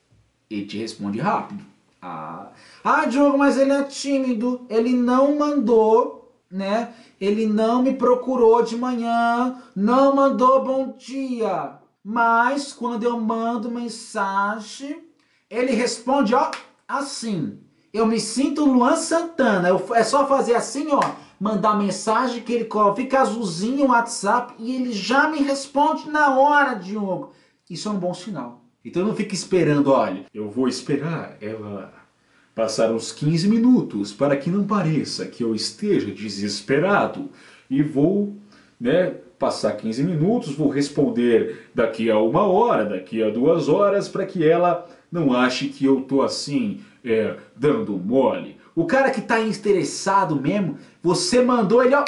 Ele 0.50 0.66
te 0.66 0.78
responde 0.78 1.20
rápido. 1.20 1.64
Ah, 2.02 2.52
ah, 2.84 3.06
Diogo, 3.06 3.38
mas 3.38 3.58
ele 3.58 3.72
é 3.72 3.84
tímido. 3.84 4.66
Ele 4.70 4.94
não 4.94 5.38
mandou, 5.38 6.34
né? 6.50 6.94
Ele 7.20 7.46
não 7.46 7.84
me 7.84 7.94
procurou 7.94 8.64
de 8.64 8.76
manhã. 8.76 9.62
Não 9.76 10.16
mandou 10.16 10.64
bom 10.64 10.96
dia. 10.98 11.80
Mas 12.04 12.74
quando 12.74 13.04
eu 13.04 13.20
mando 13.20 13.70
mensagem, 13.70 15.04
ele 15.50 15.74
responde, 15.74 16.34
ó, 16.34 16.50
assim. 16.88 17.60
Eu 17.94 18.06
me 18.06 18.20
sinto 18.20 18.66
Luan 18.66 18.96
Santana. 18.96 19.70
Eu, 19.70 19.86
é 19.94 20.04
só 20.04 20.26
fazer 20.26 20.56
assim, 20.56 20.88
ó. 20.90 21.02
Mandar 21.40 21.76
mensagem 21.76 22.42
que 22.42 22.54
ele 22.54 22.70
fica 22.96 23.22
azulzinho 23.22 23.86
no 23.86 23.92
WhatsApp 23.92 24.54
e 24.60 24.76
ele 24.76 24.94
já 24.94 25.28
me 25.28 25.40
responde 25.40 26.10
na 26.10 26.38
hora, 26.40 26.76
Diogo. 26.76 27.32
Isso 27.70 27.88
é 27.88 27.92
um 27.92 27.98
bom 27.98 28.14
sinal. 28.14 28.62
Então 28.84 29.06
não 29.06 29.16
fique 29.16 29.36
esperando, 29.36 29.92
olha. 29.92 30.26
Eu 30.34 30.50
vou 30.50 30.68
esperar 30.68 31.38
ela 31.42 32.00
passar 32.53 32.91
uns 32.91 33.12
15 33.12 33.48
minutos 33.48 34.13
para 34.13 34.36
que 34.36 34.50
não 34.50 34.65
pareça 34.65 35.25
que 35.25 35.43
eu 35.43 35.55
esteja 35.55 36.12
desesperado 36.12 37.29
e 37.70 37.81
vou, 37.81 38.36
né, 38.79 39.15
passar 39.39 39.72
15 39.74 40.03
minutos, 40.03 40.53
vou 40.53 40.70
responder 40.70 41.70
daqui 41.74 42.12
a 42.12 42.20
uma 42.20 42.43
hora, 42.43 42.86
daqui 42.86 43.24
a 43.24 43.29
duas 43.29 43.67
horas, 43.67 44.08
para 44.08 44.25
que 44.25 44.48
ela 44.48 44.88
não 45.12 45.34
ache 45.34 45.70
que 45.70 45.86
eu 45.86 46.01
tô 46.01 46.22
assim 46.22 46.81
é, 47.03 47.38
dando 47.55 47.98
mole. 47.98 48.58
O 48.75 48.86
cara 48.86 49.10
que 49.10 49.20
está 49.20 49.39
interessado 49.41 50.36
mesmo, 50.36 50.77
você 51.01 51.41
mandou 51.41 51.84
ele, 51.84 51.96
ó, 51.96 52.05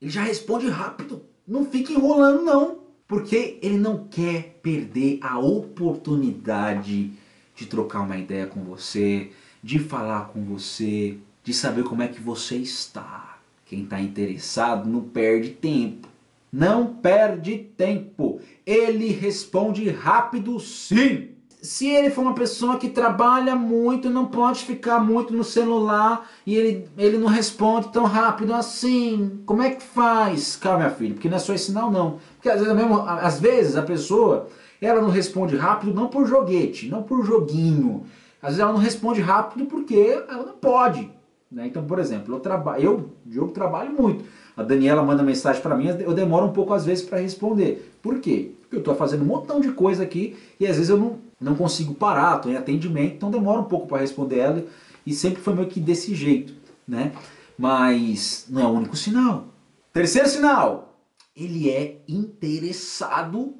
ele 0.00 0.10
já 0.10 0.22
responde 0.22 0.68
rápido. 0.68 1.22
Não 1.46 1.64
fica 1.64 1.92
enrolando 1.92 2.42
não, 2.42 2.78
porque 3.08 3.58
ele 3.62 3.78
não 3.78 4.06
quer 4.08 4.58
perder 4.62 5.18
a 5.22 5.38
oportunidade 5.38 7.12
de 7.54 7.66
trocar 7.66 8.00
uma 8.00 8.18
ideia 8.18 8.46
com 8.46 8.62
você, 8.62 9.30
de 9.66 9.80
falar 9.80 10.28
com 10.28 10.44
você, 10.44 11.18
de 11.42 11.52
saber 11.52 11.82
como 11.82 12.00
é 12.00 12.06
que 12.06 12.20
você 12.20 12.54
está. 12.54 13.36
Quem 13.64 13.82
está 13.82 14.00
interessado 14.00 14.88
não 14.88 15.00
perde 15.00 15.50
tempo. 15.50 16.06
Não 16.52 16.86
perde 16.86 17.66
tempo. 17.76 18.40
Ele 18.64 19.08
responde 19.08 19.90
rápido 19.90 20.60
sim 20.60 21.30
se 21.60 21.88
ele 21.88 22.10
for 22.10 22.22
uma 22.22 22.34
pessoa 22.34 22.78
que 22.78 22.88
trabalha 22.88 23.56
muito, 23.56 24.08
não 24.08 24.26
pode 24.26 24.64
ficar 24.64 25.00
muito 25.00 25.34
no 25.34 25.42
celular 25.42 26.30
e 26.46 26.54
ele, 26.54 26.88
ele 26.96 27.18
não 27.18 27.26
responde 27.26 27.88
tão 27.88 28.04
rápido 28.04 28.54
assim, 28.54 29.40
como 29.44 29.62
é 29.62 29.70
que 29.70 29.82
faz? 29.82 30.54
Calma, 30.54 30.78
minha 30.78 30.90
filha, 30.90 31.14
porque 31.14 31.28
não 31.28 31.36
é 31.36 31.40
só 31.40 31.52
esse 31.52 31.64
sinal, 31.64 31.90
não. 31.90 32.20
Porque 32.36 32.48
às 32.48 32.60
vezes, 32.60 32.72
mesmo, 32.76 33.00
às 33.00 33.40
vezes 33.40 33.76
a 33.76 33.82
pessoa 33.82 34.48
ela 34.80 35.00
não 35.00 35.08
responde 35.08 35.56
rápido 35.56 35.92
não 35.92 36.06
por 36.06 36.24
joguete, 36.28 36.88
não 36.88 37.02
por 37.02 37.24
joguinho. 37.24 38.06
Às 38.40 38.50
vezes 38.50 38.60
ela 38.60 38.72
não 38.72 38.80
responde 38.80 39.20
rápido 39.20 39.66
porque 39.66 40.22
ela 40.28 40.44
não 40.44 40.54
pode. 40.54 41.10
Né? 41.50 41.66
Então, 41.66 41.84
por 41.84 41.98
exemplo, 41.98 42.34
eu 42.34 42.40
trabalho, 42.40 42.82
eu, 42.82 43.10
Diogo, 43.24 43.52
trabalho 43.52 43.92
muito. 43.92 44.24
A 44.56 44.62
Daniela 44.62 45.02
manda 45.02 45.22
mensagem 45.22 45.60
para 45.62 45.76
mim, 45.76 45.86
eu 45.86 46.14
demoro 46.14 46.46
um 46.46 46.52
pouco 46.52 46.72
às 46.72 46.84
vezes 46.84 47.04
para 47.04 47.18
responder. 47.18 47.92
Por 48.02 48.20
quê? 48.20 48.52
Porque 48.62 48.76
eu 48.76 48.80
estou 48.80 48.94
fazendo 48.94 49.22
um 49.22 49.26
montão 49.26 49.60
de 49.60 49.70
coisa 49.72 50.02
aqui 50.02 50.36
e 50.58 50.66
às 50.66 50.76
vezes 50.76 50.90
eu 50.90 50.96
não, 50.96 51.18
não 51.40 51.54
consigo 51.54 51.94
parar, 51.94 52.36
estou 52.36 52.50
em 52.50 52.56
atendimento, 52.56 53.14
então 53.14 53.30
demora 53.30 53.60
um 53.60 53.64
pouco 53.64 53.86
para 53.86 53.98
responder 53.98 54.38
ela 54.38 54.64
e 55.06 55.12
sempre 55.12 55.42
foi 55.42 55.54
meio 55.54 55.68
que 55.68 55.78
desse 55.78 56.14
jeito, 56.14 56.54
né? 56.86 57.12
Mas 57.56 58.46
não 58.48 58.62
é 58.62 58.66
o 58.66 58.70
único 58.70 58.96
sinal. 58.96 59.46
Terceiro 59.92 60.28
sinal, 60.28 60.98
ele 61.36 61.70
é 61.70 61.98
interessado 62.08 63.54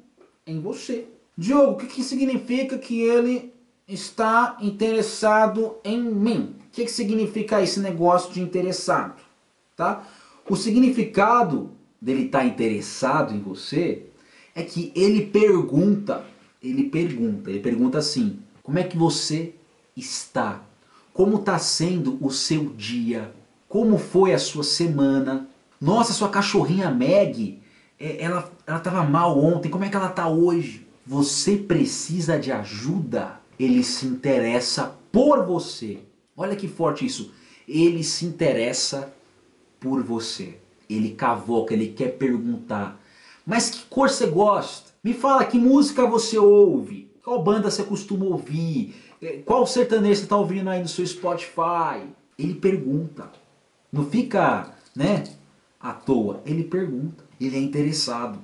em 0.45 0.59
você. 0.59 1.07
Diogo, 1.37 1.73
o 1.73 1.75
que, 1.77 1.85
que 1.85 2.03
significa 2.03 2.77
que 2.77 3.01
ele 3.01 3.53
está 3.87 4.57
interessado 4.59 5.77
em 5.83 6.01
mim? 6.01 6.55
O 6.67 6.71
que, 6.71 6.85
que 6.85 6.91
significa 6.91 7.61
esse 7.61 7.79
negócio 7.79 8.33
de 8.33 8.41
interessado? 8.41 9.21
Tá? 9.75 10.03
O 10.49 10.55
significado 10.55 11.71
dele 12.01 12.25
estar 12.25 12.45
interessado 12.45 13.33
em 13.33 13.39
você 13.39 14.03
é 14.55 14.63
que 14.63 14.91
ele 14.95 15.25
pergunta 15.27 16.25
ele 16.61 16.83
pergunta, 16.83 17.49
ele 17.49 17.59
pergunta 17.59 17.97
assim: 17.97 18.39
como 18.63 18.79
é 18.79 18.83
que 18.83 18.97
você 18.97 19.53
está? 19.95 20.61
Como 21.13 21.37
está 21.37 21.57
sendo 21.57 22.17
o 22.21 22.31
seu 22.31 22.65
dia? 22.73 23.33
Como 23.67 23.97
foi 23.97 24.33
a 24.33 24.39
sua 24.39 24.63
semana? 24.63 25.47
Nossa, 25.79 26.13
sua 26.13 26.29
cachorrinha 26.29 26.89
Meg, 26.89 27.59
é, 27.99 28.23
ela 28.23 28.51
ela 28.65 28.77
estava 28.77 29.03
mal 29.03 29.37
ontem. 29.37 29.69
Como 29.69 29.83
é 29.83 29.89
que 29.89 29.95
ela 29.95 30.09
está 30.09 30.27
hoje? 30.27 30.87
Você 31.05 31.55
precisa 31.57 32.39
de 32.39 32.51
ajuda? 32.51 33.39
Ele 33.59 33.83
se 33.83 34.05
interessa 34.05 34.95
por 35.11 35.45
você. 35.45 35.99
Olha 36.35 36.55
que 36.55 36.67
forte 36.67 37.05
isso. 37.05 37.31
Ele 37.67 38.03
se 38.03 38.25
interessa 38.25 39.13
por 39.79 40.03
você. 40.03 40.57
Ele 40.89 41.11
cavoca, 41.11 41.73
ele 41.73 41.87
quer 41.87 42.17
perguntar. 42.17 42.99
Mas 43.45 43.69
que 43.69 43.85
cor 43.85 44.09
você 44.09 44.27
gosta? 44.27 44.91
Me 45.03 45.13
fala 45.13 45.45
que 45.45 45.57
música 45.57 46.05
você 46.05 46.37
ouve, 46.37 47.09
qual 47.23 47.41
banda 47.41 47.71
você 47.71 47.83
costuma 47.83 48.25
ouvir, 48.25 48.95
é, 49.21 49.37
qual 49.37 49.65
sertanejo 49.65 50.15
você 50.15 50.23
está 50.23 50.37
ouvindo 50.37 50.69
aí 50.69 50.81
no 50.81 50.87
seu 50.87 51.05
Spotify. 51.05 52.03
Ele 52.37 52.53
pergunta, 52.55 53.31
não 53.91 54.05
fica 54.05 54.73
né, 54.95 55.23
à 55.79 55.93
toa, 55.93 56.41
ele 56.45 56.63
pergunta, 56.63 57.23
ele 57.39 57.55
é 57.55 57.59
interessado. 57.59 58.39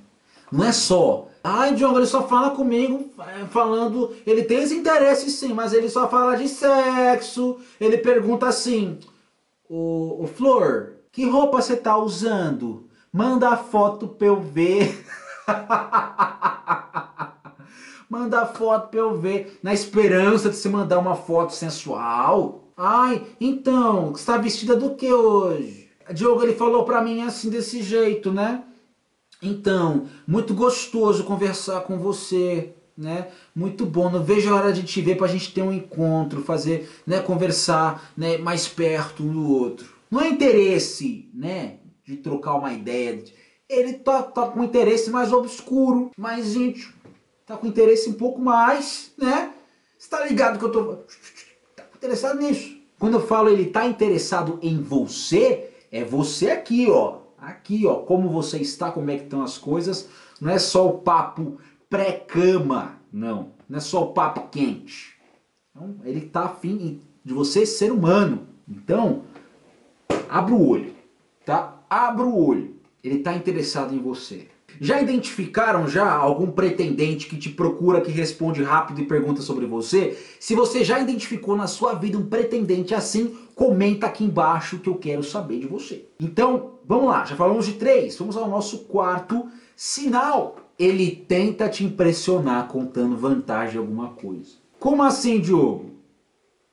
Não 0.54 0.66
é 0.66 0.72
só, 0.72 1.30
ai 1.44 1.74
Diogo, 1.74 1.98
ele 1.98 2.06
só 2.06 2.28
fala 2.28 2.52
comigo 2.52 3.10
é, 3.18 3.44
falando, 3.48 4.16
ele 4.24 4.44
tem 4.44 4.62
esse 4.62 4.76
interesse 4.76 5.32
sim, 5.32 5.52
mas 5.52 5.74
ele 5.74 5.90
só 5.90 6.08
fala 6.08 6.36
de 6.36 6.48
sexo, 6.48 7.58
ele 7.82 7.98
pergunta 7.98 8.46
assim, 8.46 9.00
o, 9.68 10.30
Flor, 10.36 10.94
que 11.12 11.28
roupa 11.28 11.60
você 11.60 11.76
tá 11.76 11.98
usando? 11.98 12.88
Manda 13.12 13.50
a 13.50 13.58
foto 13.58 14.08
pra 14.08 14.28
eu 14.28 14.40
ver. 14.40 15.04
Manda 18.08 18.46
foto 18.46 18.90
pra 18.90 19.00
eu 19.00 19.20
ver, 19.20 19.60
na 19.64 19.74
esperança 19.74 20.52
de 20.52 20.56
você 20.56 20.70
mandar 20.70 21.00
uma 21.00 21.16
foto 21.16 21.52
sensual. 21.52 22.66
Ai, 22.78 23.26
então, 23.42 24.12
você 24.12 24.28
tá 24.28 24.38
vestida 24.38 24.76
do 24.76 24.94
que 24.94 25.12
hoje? 25.12 25.90
Diogo, 26.14 26.44
ele 26.44 26.54
falou 26.54 26.86
pra 26.86 27.02
mim 27.02 27.24
assim, 27.24 27.50
desse 27.50 27.82
jeito, 27.82 28.32
né? 28.32 28.64
Então, 29.44 30.08
muito 30.26 30.54
gostoso 30.54 31.24
conversar 31.24 31.82
com 31.82 31.98
você. 31.98 32.74
né? 32.96 33.28
Muito 33.56 33.86
bom. 33.86 34.10
Não 34.10 34.24
vejo 34.24 34.52
a 34.52 34.56
hora 34.56 34.72
de 34.72 34.84
te 34.84 35.02
ver 35.02 35.18
pra 35.18 35.28
gente 35.28 35.52
ter 35.52 35.62
um 35.64 35.74
encontro, 35.74 36.44
fazer, 36.44 36.90
né, 37.08 37.20
conversar, 37.20 38.12
né, 38.16 38.38
mais 38.38 38.68
perto 38.68 39.24
um 39.24 39.34
do 39.34 39.52
outro. 39.52 39.94
Não 40.12 40.22
é 40.22 40.30
interesse, 40.30 41.28
né, 41.34 41.78
de 42.06 42.18
trocar 42.18 42.54
uma 42.54 42.72
ideia. 42.72 43.24
Ele 43.68 43.94
tá, 43.94 44.22
tá 44.22 44.46
com 44.46 44.64
interesse 44.64 45.10
mais 45.10 45.34
obscuro, 45.34 46.12
mais 46.16 46.56
íntimo. 46.56 46.94
Tá 47.48 47.58
com 47.58 47.66
interesse 47.66 48.08
um 48.10 48.14
pouco 48.14 48.40
mais, 48.40 49.12
né? 49.18 49.52
Você 49.98 50.10
tá 50.10 50.24
ligado 50.26 50.60
que 50.60 50.66
eu 50.66 50.72
tô 50.72 50.84
tá 51.76 51.84
interessado 51.96 52.40
nisso. 52.40 52.78
Quando 53.00 53.16
eu 53.16 53.26
falo 53.26 53.50
ele 53.50 53.66
tá 53.66 53.88
interessado 53.88 54.60
em 54.62 54.80
você, 54.82 55.70
é 55.92 56.04
você 56.04 56.52
aqui, 56.52 56.88
ó. 56.90 57.23
Aqui, 57.44 57.86
ó, 57.86 57.96
como 57.96 58.30
você 58.30 58.60
está, 58.60 58.90
como 58.90 59.12
é 59.12 59.18
que 59.18 59.24
estão 59.24 59.44
as 59.44 59.58
coisas. 59.58 60.08
Não 60.40 60.50
é 60.50 60.58
só 60.58 60.88
o 60.88 61.00
papo 61.00 61.58
pré-cama, 61.90 62.98
não. 63.12 63.52
Não 63.68 63.78
é 63.78 63.82
só 63.82 64.04
o 64.04 64.14
papo 64.14 64.48
quente. 64.50 65.14
Então, 65.70 65.98
ele 66.06 66.26
está 66.26 66.46
afim 66.46 67.02
de 67.24 67.34
você 67.34 67.66
ser 67.66 67.92
humano. 67.92 68.48
Então, 68.66 69.24
abra 70.30 70.56
o 70.56 70.70
olho, 70.70 70.96
tá? 71.46 71.84
Abra 71.90 72.26
o 72.26 72.48
olho. 72.48 72.78
Ele 73.04 73.18
está 73.18 73.34
interessado 73.34 73.94
em 73.94 74.00
você. 74.00 74.48
Já 74.80 75.02
identificaram 75.02 75.88
já 75.88 76.12
algum 76.12 76.52
pretendente 76.52 77.28
que 77.28 77.38
te 77.38 77.50
procura, 77.50 78.02
que 78.02 78.12
responde 78.12 78.64
rápido 78.64 79.02
e 79.02 79.06
pergunta 79.06 79.42
sobre 79.42 79.66
você? 79.66 80.18
Se 80.40 80.56
você 80.56 80.84
já 80.84 81.00
identificou 81.00 81.56
na 81.56 81.68
sua 81.68 81.94
vida 81.94 82.18
um 82.18 82.26
pretendente 82.26 82.94
assim, 82.94 83.38
comenta 83.56 84.08
aqui 84.08 84.24
embaixo 84.24 84.80
que 84.80 84.90
eu 84.90 84.96
quero 84.96 85.24
saber 85.24 85.60
de 85.60 85.68
você. 85.68 86.06
Então, 86.20 86.72
vamos 86.86 87.08
lá, 87.08 87.26
já 87.26 87.36
falamos 87.36 87.66
de 87.66 87.74
três, 87.74 88.18
vamos 88.18 88.36
ao 88.36 88.50
nosso 88.50 88.80
quarto 88.86 89.48
sinal. 89.76 90.58
Ele 90.78 91.12
tenta 91.28 91.70
te 91.70 91.84
impressionar 91.84 92.68
contando 92.68 93.16
vantagem 93.16 93.74
de 93.74 93.78
alguma 93.78 94.10
coisa. 94.10 94.52
Como 94.80 95.04
assim, 95.04 95.40
Diogo? 95.40 95.92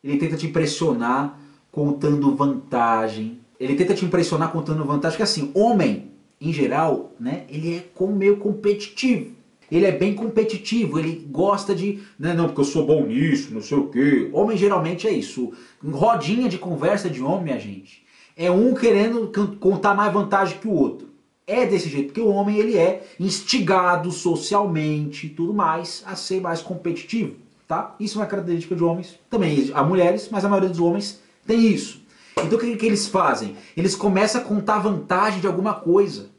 Ele 0.02 0.16
tenta 0.16 0.36
te 0.36 0.46
impressionar 0.46 1.38
contando 1.70 2.34
vantagem. 2.34 3.40
Ele 3.58 3.74
tenta 3.74 3.94
te 3.94 4.04
impressionar 4.04 4.50
contando 4.50 4.84
vantagem, 4.84 5.16
que 5.16 5.22
assim, 5.22 5.50
homem, 5.54 6.10
em 6.40 6.52
geral, 6.52 7.12
né, 7.20 7.44
ele 7.48 7.76
é 7.76 8.04
meio 8.06 8.38
competitivo. 8.38 9.38
Ele 9.70 9.86
é 9.86 9.92
bem 9.92 10.14
competitivo, 10.14 10.98
ele 10.98 11.26
gosta 11.30 11.74
de, 11.74 12.00
né, 12.18 12.34
não, 12.34 12.46
porque 12.46 12.62
eu 12.62 12.64
sou 12.64 12.84
bom 12.84 13.06
nisso, 13.06 13.54
não 13.54 13.60
sei 13.62 13.78
o 13.78 13.86
quê. 13.86 14.28
Homem 14.32 14.56
geralmente 14.56 15.06
é 15.06 15.12
isso. 15.12 15.52
Rodinha 15.84 16.48
de 16.48 16.58
conversa 16.58 17.08
de 17.08 17.22
homem, 17.22 17.44
minha 17.44 17.60
gente, 17.60 18.04
é 18.36 18.50
um 18.50 18.74
querendo 18.74 19.30
contar 19.60 19.94
mais 19.94 20.12
vantagem 20.12 20.58
que 20.58 20.66
o 20.66 20.72
outro. 20.72 21.08
É 21.46 21.66
desse 21.66 21.88
jeito, 21.88 22.06
porque 22.06 22.20
o 22.20 22.28
homem 22.28 22.56
ele 22.56 22.76
é 22.76 23.06
instigado 23.18 24.10
socialmente 24.10 25.26
e 25.26 25.30
tudo 25.30 25.52
mais 25.52 26.02
a 26.06 26.16
ser 26.16 26.40
mais 26.40 26.62
competitivo, 26.62 27.34
tá? 27.66 27.94
Isso 27.98 28.18
é 28.18 28.22
uma 28.22 28.26
característica 28.26 28.74
de 28.74 28.82
homens, 28.82 29.18
também 29.28 29.70
há 29.74 29.82
mulheres, 29.82 30.28
mas 30.30 30.44
a 30.44 30.48
maioria 30.48 30.68
dos 30.68 30.80
homens 30.80 31.20
tem 31.46 31.66
isso. 31.66 32.00
Então 32.36 32.58
o 32.58 32.60
que, 32.60 32.76
que 32.76 32.86
eles 32.86 33.06
fazem? 33.06 33.56
Eles 33.76 33.94
começam 33.94 34.40
a 34.40 34.44
contar 34.44 34.78
vantagem 34.78 35.40
de 35.40 35.46
alguma 35.46 35.74
coisa. 35.74 36.30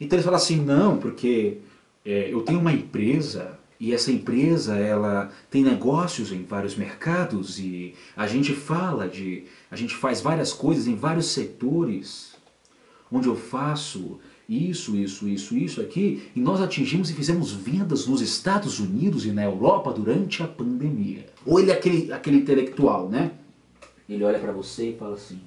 Então 0.00 0.16
eles 0.16 0.24
falam 0.24 0.38
assim, 0.38 0.56
não, 0.56 0.96
porque 0.96 1.58
é, 2.04 2.32
eu 2.32 2.42
tenho 2.42 2.60
uma 2.60 2.72
empresa 2.72 3.58
e 3.78 3.94
essa 3.94 4.12
empresa 4.12 4.76
ela 4.76 5.30
tem 5.50 5.62
negócios 5.62 6.32
em 6.32 6.42
vários 6.44 6.76
mercados 6.76 7.58
e 7.58 7.94
a 8.16 8.26
gente 8.26 8.52
fala 8.52 9.08
de, 9.08 9.44
a 9.70 9.76
gente 9.76 9.94
faz 9.94 10.20
várias 10.20 10.52
coisas 10.52 10.86
em 10.86 10.94
vários 10.94 11.26
setores, 11.26 12.34
onde 13.10 13.26
eu 13.26 13.34
faço 13.34 14.20
isso, 14.46 14.96
isso, 14.96 15.28
isso, 15.28 15.56
isso 15.56 15.80
aqui, 15.80 16.28
e 16.34 16.40
nós 16.40 16.60
atingimos 16.60 17.08
e 17.08 17.14
fizemos 17.14 17.52
vendas 17.52 18.06
nos 18.06 18.20
Estados 18.20 18.80
Unidos 18.80 19.24
e 19.24 19.30
na 19.30 19.44
Europa 19.44 19.92
durante 19.92 20.42
a 20.42 20.48
pandemia. 20.48 21.26
Ou 21.46 21.60
ele 21.60 21.70
é 21.70 21.74
aquele, 21.74 22.12
aquele 22.12 22.38
intelectual, 22.38 23.08
né? 23.08 23.30
Ele 24.10 24.24
olha 24.24 24.38
para 24.38 24.52
você 24.52 24.90
e 24.90 24.96
fala 24.96 25.14
assim, 25.14 25.40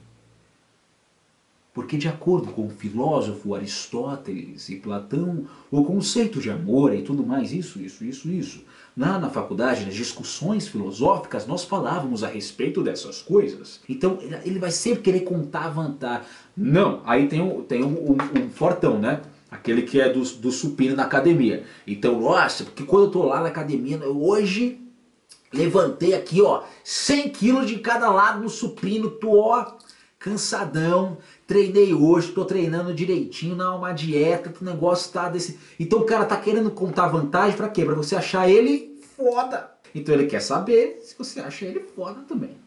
porque, 1.74 1.98
de 1.98 2.08
acordo 2.08 2.52
com 2.52 2.68
o 2.68 2.70
filósofo 2.70 3.56
Aristóteles 3.56 4.70
e 4.70 4.76
Platão, 4.76 5.48
o 5.72 5.84
conceito 5.84 6.40
de 6.40 6.52
amor 6.52 6.94
e 6.94 7.02
tudo 7.02 7.26
mais, 7.26 7.52
isso, 7.52 7.82
isso, 7.82 8.06
isso, 8.06 8.30
isso. 8.30 8.64
Lá 8.96 9.18
na 9.18 9.28
faculdade, 9.28 9.84
nas 9.84 9.96
discussões 9.96 10.68
filosóficas, 10.68 11.48
nós 11.48 11.64
falávamos 11.64 12.24
a 12.24 12.28
respeito 12.28 12.84
dessas 12.84 13.24
coisas. 13.24 13.82
Então, 13.90 14.20
ele 14.46 14.60
vai 14.60 14.70
sempre 14.70 15.02
querer 15.02 15.22
contar 15.22 15.70
vantagem. 15.70 16.28
Não, 16.56 17.02
aí 17.06 17.28
tem 17.28 17.42
um, 17.42 17.64
tem 17.64 17.84
um, 17.84 18.12
um, 18.12 18.18
um 18.40 18.50
fortão, 18.52 19.00
né? 19.00 19.22
Aquele 19.50 19.82
que 19.82 20.00
é 20.00 20.14
do, 20.14 20.22
do 20.22 20.52
supino 20.52 20.96
na 20.96 21.04
academia. 21.04 21.64
Então, 21.88 22.22
nossa, 22.22 22.66
porque 22.66 22.84
quando 22.84 23.06
eu 23.06 23.12
tô 23.12 23.24
lá 23.24 23.42
na 23.42 23.48
academia, 23.48 23.98
hoje 24.08 24.80
levantei 25.54 26.14
aqui, 26.14 26.42
ó, 26.42 26.64
100 26.84 27.30
quilos 27.30 27.68
de 27.68 27.80
cada 27.80 28.10
lado 28.12 28.42
no 28.42 28.50
supino, 28.50 29.10
tô, 29.10 29.40
ó, 29.40 29.74
cansadão, 30.18 31.18
treinei 31.46 31.94
hoje, 31.94 32.32
tô 32.32 32.46
treinando 32.46 32.94
direitinho, 32.94 33.56
não, 33.56 33.78
uma 33.78 33.92
dieta, 33.92 34.50
que 34.50 34.62
o 34.62 34.66
negócio 34.66 35.12
tá 35.12 35.30
desse... 35.30 35.60
Então 35.80 36.00
o 36.00 36.06
cara 36.06 36.26
tá 36.26 36.38
querendo 36.38 36.72
contar 36.72 37.08
vantagem 37.08 37.58
para 37.58 37.70
quê? 37.70 37.84
Pra 37.84 37.94
você 37.94 38.16
achar 38.16 38.50
ele 38.50 39.00
foda. 39.16 39.72
Então 39.94 40.16
ele 40.16 40.26
quer 40.26 40.42
saber 40.42 41.00
se 41.04 41.16
você 41.18 41.40
acha 41.40 41.66
ele 41.66 41.82
foda 41.96 42.22
também. 42.28 42.58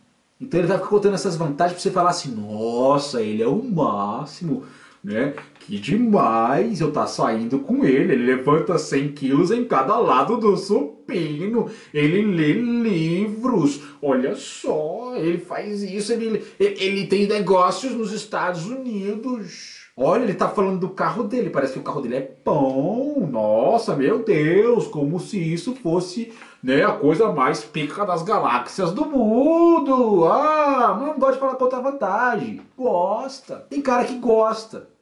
Então 0.40 0.60
ele 0.60 0.68
vai 0.68 0.76
ficar 0.76 0.90
contando 0.90 1.14
essas 1.14 1.34
vantagens 1.34 1.74
pra 1.74 1.82
você 1.82 1.90
falar 1.90 2.10
assim, 2.10 2.30
nossa, 2.30 3.22
ele 3.22 3.42
é 3.42 3.48
o 3.48 3.62
máximo, 3.62 4.64
né? 5.06 5.34
Que 5.60 5.78
demais, 5.78 6.80
eu 6.80 6.90
tá 6.90 7.06
saindo 7.06 7.60
com 7.60 7.84
ele, 7.84 8.12
ele 8.12 8.26
levanta 8.26 8.76
100 8.76 9.12
quilos 9.12 9.50
em 9.52 9.64
cada 9.64 9.96
lado 9.98 10.36
do 10.36 10.56
supino, 10.56 11.70
ele 11.94 12.22
lê 12.22 12.52
livros, 12.52 13.80
olha 14.02 14.34
só, 14.34 15.14
ele 15.16 15.38
faz 15.38 15.82
isso, 15.84 16.12
ele, 16.12 16.44
ele 16.58 17.06
tem 17.06 17.26
negócios 17.26 17.92
nos 17.92 18.12
Estados 18.12 18.66
Unidos. 18.66 19.86
Olha, 19.98 20.24
ele 20.24 20.34
tá 20.34 20.48
falando 20.48 20.80
do 20.80 20.90
carro 20.90 21.24
dele, 21.24 21.48
parece 21.48 21.72
que 21.72 21.78
o 21.78 21.82
carro 21.82 22.02
dele 22.02 22.16
é 22.16 22.20
pão. 22.20 23.26
Nossa, 23.30 23.96
meu 23.96 24.22
Deus, 24.22 24.86
como 24.88 25.18
se 25.18 25.38
isso 25.38 25.74
fosse 25.76 26.34
né, 26.62 26.84
a 26.84 26.92
coisa 26.92 27.32
mais 27.32 27.64
pica 27.64 28.04
das 28.04 28.22
galáxias 28.22 28.92
do 28.92 29.06
mundo. 29.06 30.26
Ah, 30.26 30.98
não 31.00 31.18
gosta 31.18 31.34
de 31.34 31.38
falar 31.38 31.54
contra 31.54 31.80
vantagem. 31.80 32.60
Gosta. 32.76 33.66
Tem 33.70 33.80
cara 33.80 34.04
que 34.04 34.18
gosta. 34.18 34.95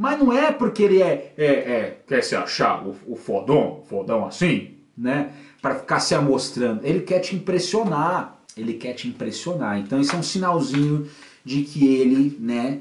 Mas 0.00 0.18
não 0.18 0.32
é 0.32 0.50
porque 0.50 0.82
ele 0.82 1.02
é, 1.02 1.34
é, 1.36 1.44
é 1.44 1.98
quer 2.06 2.24
se 2.24 2.34
achar 2.34 2.82
o, 2.86 2.96
o 3.06 3.16
fodão, 3.16 3.82
fodão 3.84 4.24
assim, 4.24 4.78
né? 4.96 5.30
Para 5.60 5.74
ficar 5.74 6.00
se 6.00 6.14
amostrando. 6.14 6.86
Ele 6.86 7.00
quer 7.00 7.18
te 7.18 7.36
impressionar. 7.36 8.40
Ele 8.56 8.72
quer 8.72 8.94
te 8.94 9.06
impressionar. 9.06 9.78
Então 9.78 10.00
isso 10.00 10.16
é 10.16 10.18
um 10.18 10.22
sinalzinho 10.22 11.06
de 11.44 11.64
que 11.64 11.86
ele, 11.86 12.34
né? 12.40 12.80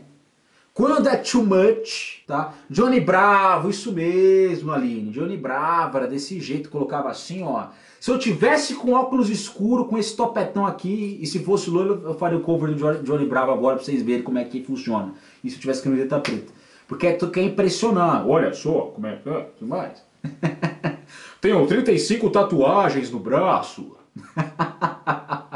Quando 0.74 1.10
é 1.10 1.18
too 1.18 1.46
much, 1.46 2.24
tá? 2.26 2.54
Johnny 2.70 3.02
Bravo, 3.02 3.70
isso 3.70 3.92
mesmo, 3.92 4.72
Aline. 4.72 5.12
Johnny 5.12 5.36
Bravo 5.36 5.98
era 5.98 6.08
desse 6.08 6.40
jeito, 6.40 6.70
colocava 6.70 7.10
assim, 7.10 7.44
ó. 7.44 7.68
Se 8.00 8.10
eu 8.10 8.18
tivesse 8.18 8.76
com 8.76 8.94
óculos 8.94 9.30
escuro, 9.30 9.84
com 9.84 9.98
esse 9.98 10.16
topetão 10.16 10.66
aqui, 10.66 11.20
e 11.22 11.28
se 11.28 11.40
fosse 11.40 11.70
loiro, 11.70 12.02
eu 12.06 12.14
faria 12.14 12.38
o 12.38 12.42
cover 12.42 12.74
do 12.74 13.04
Johnny 13.04 13.26
Bravo 13.26 13.52
agora 13.52 13.76
pra 13.76 13.84
vocês 13.84 14.02
verem 14.02 14.24
como 14.24 14.38
é 14.38 14.46
que 14.46 14.64
funciona. 14.64 15.14
E 15.44 15.50
se 15.50 15.58
eu 15.58 15.60
tivesse 15.60 15.84
camiseta 15.84 16.18
preta. 16.18 16.59
Porque 16.90 17.14
tu 17.14 17.30
quer 17.30 17.44
impressionar. 17.44 18.28
Olha 18.28 18.52
só 18.52 18.92
como 18.96 19.06
é 19.06 19.16
que 19.16 19.30
é, 19.30 19.42
tudo 19.60 19.70
mais. 19.70 20.04
Tenho 21.40 21.66
35 21.68 22.32
tatuagens 22.32 23.12
no 23.12 23.20
braço. 23.20 23.96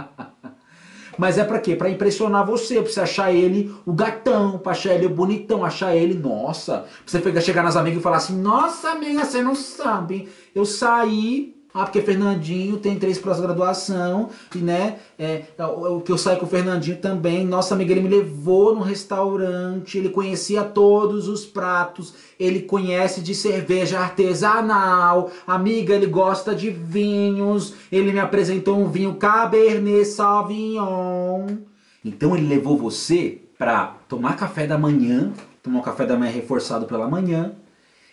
Mas 1.17 1.37
é 1.37 1.43
pra 1.43 1.59
quê? 1.59 1.75
Pra 1.75 1.89
impressionar 1.89 2.45
você, 2.45 2.81
pra 2.81 2.91
você 2.91 3.01
achar 3.01 3.33
ele 3.33 3.75
o 3.85 3.93
gatão, 3.93 4.59
pra 4.59 4.71
achar 4.71 4.93
ele 4.93 5.07
o 5.07 5.09
bonitão, 5.09 5.65
achar 5.65 5.95
ele, 5.95 6.13
nossa. 6.13 6.85
Pra 7.05 7.21
você 7.21 7.41
chegar 7.41 7.63
nas 7.63 7.75
amigas 7.75 7.99
e 7.99 8.03
falar 8.03 8.17
assim, 8.17 8.39
nossa 8.39 8.91
amiga, 8.91 9.25
você 9.25 9.41
não 9.41 9.55
sabe, 9.55 10.29
eu 10.55 10.65
saí 10.65 11.55
ah, 11.73 11.85
porque 11.85 12.01
Fernandinho 12.01 12.77
tem 12.77 12.99
três 12.99 13.17
pós-graduação, 13.17 14.29
e 14.53 14.59
né, 14.59 14.97
é, 15.17 15.45
o 15.57 16.01
que 16.01 16.11
eu 16.11 16.17
saí 16.19 16.37
com 16.37 16.45
o 16.45 16.49
Fernandinho 16.49 16.97
também, 16.97 17.43
nossa 17.43 17.73
amiga, 17.73 17.91
ele 17.91 18.01
me 18.01 18.09
levou 18.09 18.75
no 18.75 18.81
restaurante, 18.81 19.97
ele 19.97 20.09
conhecia 20.09 20.63
todos 20.63 21.27
os 21.27 21.45
pratos, 21.45 22.13
ele 22.39 22.61
conhece 22.61 23.21
de 23.21 23.33
cerveja 23.33 23.99
artesanal, 23.99 25.31
amiga, 25.47 25.95
ele 25.95 26.05
gosta 26.05 26.53
de 26.53 26.69
vinhos, 26.69 27.73
ele 27.91 28.11
me 28.11 28.19
apresentou 28.19 28.77
um 28.77 28.87
vinho 28.87 29.15
Cabernet 29.15 30.05
Sauvignon. 30.05 31.57
Então 32.05 32.37
ele 32.37 32.47
levou 32.47 32.77
você 32.77 33.41
para 33.57 33.97
tomar 34.07 34.35
café 34.35 34.67
da 34.67 34.77
manhã, 34.77 35.33
tomar 35.63 35.81
café 35.81 36.05
da 36.05 36.15
manhã 36.15 36.31
reforçado 36.31 36.85
pela 36.85 37.07
manhã, 37.07 37.53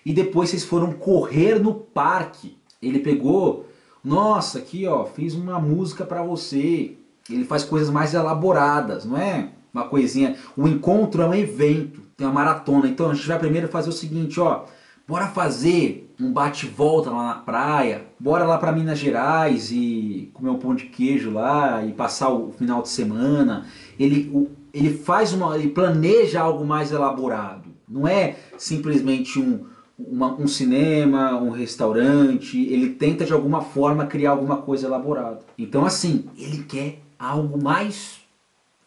e 0.06 0.14
depois 0.14 0.48
vocês 0.48 0.64
foram 0.64 0.92
correr 0.92 1.58
no 1.58 1.74
parque 1.74 2.59
ele 2.82 2.98
pegou, 3.00 3.66
nossa, 4.02 4.58
aqui 4.58 4.86
ó, 4.86 5.04
fiz 5.04 5.34
uma 5.34 5.58
música 5.60 6.04
para 6.04 6.22
você. 6.22 6.96
Ele 7.28 7.44
faz 7.44 7.62
coisas 7.62 7.90
mais 7.90 8.14
elaboradas, 8.14 9.04
não 9.04 9.16
é? 9.16 9.50
Uma 9.72 9.84
coisinha. 9.84 10.36
O 10.56 10.66
encontro 10.66 11.22
é 11.22 11.26
um 11.26 11.34
evento, 11.34 12.00
tem 12.16 12.26
uma 12.26 12.32
maratona. 12.32 12.88
Então 12.88 13.10
a 13.10 13.14
gente 13.14 13.28
vai 13.28 13.38
primeiro 13.38 13.68
fazer 13.68 13.90
o 13.90 13.92
seguinte, 13.92 14.40
ó, 14.40 14.64
bora 15.06 15.28
fazer 15.28 16.12
um 16.18 16.32
bate-volta 16.32 17.10
lá 17.10 17.28
na 17.28 17.34
praia, 17.34 18.06
bora 18.18 18.44
lá 18.44 18.58
para 18.58 18.72
Minas 18.72 18.98
Gerais 18.98 19.70
e 19.70 20.30
comer 20.34 20.50
um 20.50 20.58
pão 20.58 20.74
de 20.74 20.86
queijo 20.86 21.30
lá 21.30 21.84
e 21.84 21.92
passar 21.92 22.30
o 22.30 22.52
final 22.52 22.82
de 22.82 22.88
semana. 22.88 23.66
Ele, 23.98 24.30
o, 24.32 24.50
ele 24.72 24.94
faz 24.94 25.32
uma, 25.32 25.56
ele 25.56 25.68
planeja 25.68 26.40
algo 26.40 26.64
mais 26.64 26.92
elaborado. 26.92 27.70
Não 27.88 28.06
é 28.06 28.36
simplesmente 28.56 29.38
um, 29.38 29.66
uma, 30.08 30.32
um 30.34 30.46
cinema, 30.46 31.36
um 31.36 31.50
restaurante. 31.50 32.58
Ele 32.58 32.90
tenta 32.90 33.24
de 33.24 33.32
alguma 33.32 33.60
forma 33.60 34.06
criar 34.06 34.30
alguma 34.30 34.58
coisa 34.58 34.86
elaborada. 34.86 35.40
Então 35.58 35.84
assim, 35.84 36.26
ele 36.36 36.64
quer 36.64 37.00
algo 37.18 37.62
mais 37.62 38.20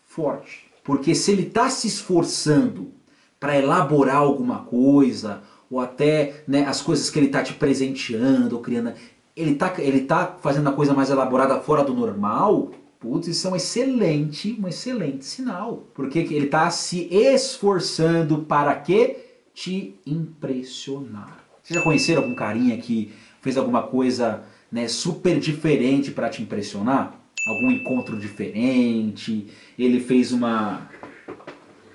forte. 0.06 0.66
Porque 0.84 1.16
se 1.16 1.32
ele 1.32 1.44
está 1.44 1.70
se 1.70 1.88
esforçando 1.88 2.92
para 3.40 3.58
elaborar 3.58 4.18
alguma 4.18 4.60
coisa, 4.60 5.42
ou 5.70 5.80
até 5.80 6.44
né, 6.48 6.66
as 6.66 6.82
coisas 6.82 7.10
que 7.10 7.20
ele 7.20 7.28
está 7.28 7.42
te 7.42 7.54
presenteando, 7.54 8.56
ou 8.56 8.62
criando, 8.62 8.94
ele 9.36 9.52
está 9.52 9.74
ele 9.78 10.02
tá 10.02 10.38
fazendo 10.42 10.70
a 10.70 10.74
coisa 10.74 10.94
mais 10.94 11.10
elaborada 11.10 11.60
fora 11.60 11.84
do 11.84 11.94
normal, 11.94 12.72
putz, 13.00 13.28
isso 13.28 13.48
é 13.48 13.52
um 13.52 13.56
excelente, 13.56 14.58
um 14.62 14.68
excelente 14.68 15.26
sinal. 15.26 15.88
Porque 15.94 16.20
ele 16.20 16.46
está 16.46 16.70
se 16.70 17.08
esforçando 17.12 18.40
para 18.40 18.76
que? 18.76 19.18
Te 19.54 19.96
impressionar. 20.06 21.44
Vocês 21.62 21.80
já 21.80 21.84
conheceram 21.84 22.24
algum 22.24 22.36
carinha 22.36 22.78
que 22.78 23.12
fez 23.42 23.58
alguma 23.58 23.84
coisa 23.84 24.44
né, 24.72 24.88
super 24.88 25.40
diferente 25.40 26.12
para 26.12 26.30
te 26.30 26.42
impressionar? 26.42 27.24
algum 27.46 27.72
encontro 27.72 28.18
diferente. 28.18 29.48
Ele 29.78 30.00
fez 30.00 30.32
uma. 30.32 30.82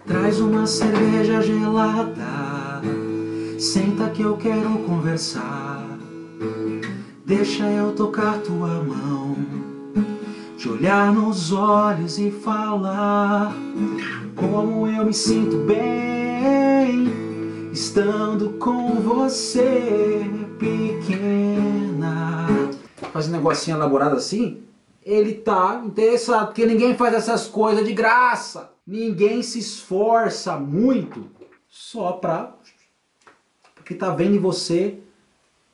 Traz 0.07 0.41
uma 0.41 0.67
cerveja 0.67 1.43
gelada, 1.43 2.81
senta 3.59 4.09
que 4.09 4.23
eu 4.23 4.37
quero 4.39 4.79
conversar. 4.87 5.99
Deixa 7.27 7.65
eu 7.65 7.95
tocar 7.95 8.39
tua 8.39 8.83
mão, 8.83 9.37
te 10.57 10.67
olhar 10.67 11.13
nos 11.13 11.53
olhos 11.53 12.19
e 12.19 12.31
falar 12.31 13.55
como 14.35 14.87
eu 14.87 15.05
me 15.05 15.13
sinto 15.13 15.59
bem 15.59 17.28
estando 17.79 18.59
com 18.59 18.97
você, 18.97 20.29
pequena. 20.59 22.49
Faz 23.13 23.29
um 23.29 23.31
negocinho 23.31 23.77
elaborado 23.77 24.17
assim, 24.17 24.65
ele 25.01 25.35
tá 25.35 25.81
interessado, 25.85 26.47
porque 26.47 26.67
ninguém 26.67 26.97
faz 26.97 27.15
essas 27.15 27.47
coisas 27.47 27.87
de 27.87 27.93
graça. 27.93 28.73
Ninguém 28.85 29.45
se 29.45 29.61
esforça 29.61 30.59
muito 30.59 31.31
só 31.69 32.13
pra. 32.13 32.53
Porque 33.77 33.95
tá 33.95 34.11
vendo 34.11 34.35
em 34.35 34.41
você 34.41 34.99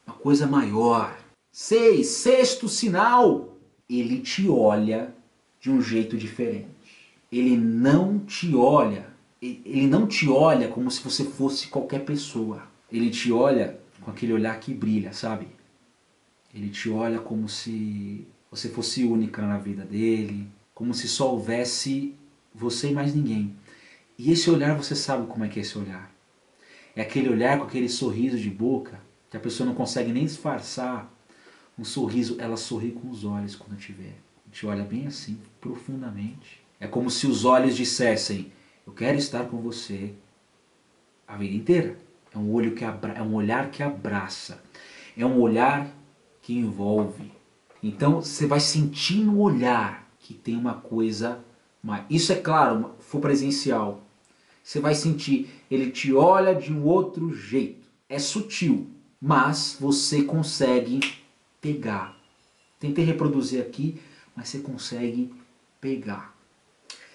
uma 0.06 0.16
coisa 0.16 0.46
maior. 0.46 1.16
Seis, 1.50 2.08
sexto 2.08 2.68
sinal, 2.68 3.56
ele 3.88 4.20
te 4.20 4.46
olha 4.46 5.14
de 5.58 5.70
um 5.70 5.80
jeito 5.80 6.18
diferente. 6.18 6.68
Ele 7.32 7.56
não 7.56 8.18
te 8.18 8.54
olha, 8.54 9.13
ele 9.64 9.86
não 9.86 10.06
te 10.06 10.28
olha 10.28 10.68
como 10.68 10.90
se 10.90 11.02
você 11.02 11.24
fosse 11.24 11.68
qualquer 11.68 12.04
pessoa. 12.04 12.62
Ele 12.90 13.10
te 13.10 13.30
olha 13.30 13.78
com 14.00 14.10
aquele 14.10 14.32
olhar 14.32 14.58
que 14.58 14.72
brilha, 14.72 15.12
sabe? 15.12 15.48
Ele 16.54 16.68
te 16.68 16.88
olha 16.88 17.18
como 17.18 17.48
se 17.48 18.26
você 18.50 18.68
fosse 18.68 19.04
única 19.04 19.42
na 19.42 19.58
vida 19.58 19.84
dele, 19.84 20.46
como 20.74 20.94
se 20.94 21.08
só 21.08 21.32
houvesse 21.32 22.14
você 22.54 22.90
e 22.90 22.92
mais 22.92 23.14
ninguém. 23.14 23.54
E 24.16 24.30
esse 24.30 24.48
olhar, 24.48 24.76
você 24.76 24.94
sabe 24.94 25.26
como 25.26 25.44
é 25.44 25.48
que 25.48 25.58
é 25.58 25.62
esse 25.62 25.76
olhar. 25.76 26.12
É 26.94 27.02
aquele 27.02 27.28
olhar 27.28 27.58
com 27.58 27.64
aquele 27.64 27.88
sorriso 27.88 28.38
de 28.38 28.48
boca, 28.48 29.00
que 29.28 29.36
a 29.36 29.40
pessoa 29.40 29.66
não 29.66 29.74
consegue 29.74 30.12
nem 30.12 30.24
disfarçar. 30.24 31.12
Um 31.76 31.84
sorriso, 31.84 32.36
ela 32.38 32.56
sorri 32.56 32.92
com 32.92 33.10
os 33.10 33.24
olhos 33.24 33.56
quando 33.56 33.76
te 33.76 33.92
vê. 33.92 34.12
Te 34.52 34.64
olha 34.64 34.84
bem 34.84 35.08
assim, 35.08 35.36
profundamente. 35.60 36.62
É 36.78 36.86
como 36.86 37.10
se 37.10 37.26
os 37.26 37.44
olhos 37.44 37.74
dissessem: 37.74 38.52
Eu 38.86 38.92
quero 38.92 39.18
estar 39.18 39.44
com 39.46 39.58
você 39.58 40.14
a 41.26 41.36
vida 41.36 41.54
inteira. 41.54 41.98
É 42.34 42.38
um, 42.38 42.52
olho 42.52 42.74
que 42.74 42.84
abra... 42.84 43.12
é 43.12 43.22
um 43.22 43.34
olhar 43.34 43.70
que 43.70 43.82
abraça. 43.82 44.62
É 45.16 45.24
um 45.24 45.40
olhar 45.40 45.88
que 46.42 46.52
envolve. 46.52 47.32
Então 47.82 48.20
você 48.20 48.46
vai 48.46 48.60
sentir 48.60 49.24
no 49.24 49.40
olhar 49.40 50.08
que 50.18 50.34
tem 50.34 50.56
uma 50.56 50.74
coisa 50.74 51.42
mais. 51.82 52.04
Isso 52.10 52.32
é 52.32 52.36
claro, 52.36 52.92
for 52.98 53.20
presencial. 53.20 54.02
Você 54.62 54.80
vai 54.80 54.94
sentir, 54.94 55.50
ele 55.70 55.90
te 55.90 56.12
olha 56.14 56.54
de 56.54 56.72
um 56.72 56.84
outro 56.84 57.34
jeito. 57.34 57.86
É 58.08 58.18
sutil, 58.18 58.90
mas 59.20 59.76
você 59.78 60.22
consegue 60.22 61.00
pegar. 61.60 62.16
Tentei 62.80 63.04
reproduzir 63.04 63.60
aqui, 63.60 64.00
mas 64.34 64.48
você 64.48 64.58
consegue 64.58 65.32
pegar. 65.80 66.34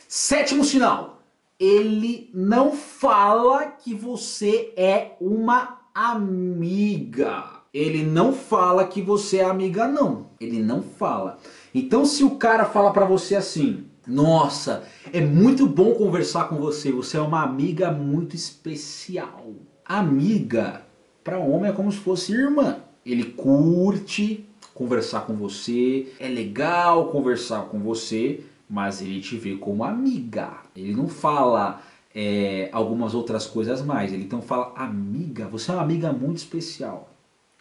Sétimo 0.08 0.64
sinal. 0.64 1.19
Ele 1.60 2.30
não 2.34 2.72
fala 2.72 3.66
que 3.68 3.94
você 3.94 4.74
é 4.78 5.18
uma 5.20 5.82
amiga 5.94 7.60
ele 7.74 8.04
não 8.04 8.34
fala 8.34 8.88
que 8.88 9.02
você 9.02 9.38
é 9.38 9.46
amiga 9.46 9.88
não. 9.88 10.28
Ele 10.40 10.60
não 10.60 10.82
fala. 10.82 11.38
Então 11.74 12.06
se 12.06 12.24
o 12.24 12.32
cara 12.32 12.66
fala 12.66 12.92
para 12.92 13.06
você 13.06 13.36
assim, 13.36 13.86
nossa, 14.08 14.84
é 15.14 15.22
muito 15.22 15.68
bom 15.68 15.94
conversar 15.94 16.50
com 16.50 16.56
você, 16.56 16.92
você 16.92 17.18
é 17.18 17.22
uma 17.22 17.44
amiga 17.44 17.92
muito 17.92 18.36
especial. 18.36 19.54
Amiga 19.86 20.84
para 21.24 21.38
homem 21.38 21.70
é 21.70 21.74
como 21.74 21.92
se 21.92 22.00
fosse 22.00 22.34
irmã. 22.34 22.78
Ele 23.06 23.24
curte 23.24 24.46
conversar 24.74 25.22
com 25.22 25.34
você, 25.34 26.12
é 26.20 26.28
legal 26.28 27.08
conversar 27.10 27.64
com 27.64 27.80
você, 27.80 28.44
mas 28.70 29.02
ele 29.02 29.20
te 29.20 29.36
vê 29.36 29.56
como 29.56 29.84
amiga. 29.84 30.58
Ele 30.76 30.96
não 30.96 31.08
fala 31.08 31.82
é, 32.14 32.70
algumas 32.72 33.16
outras 33.16 33.48
coisas 33.48 33.82
mais. 33.82 34.14
Ele 34.14 34.24
então 34.24 34.42
fala 34.42 34.74
amiga, 34.76 35.48
você 35.48 35.72
é 35.72 35.74
uma 35.74 35.84
amiga 35.84 36.14
muito 36.14 36.38
especial. 36.38 37.10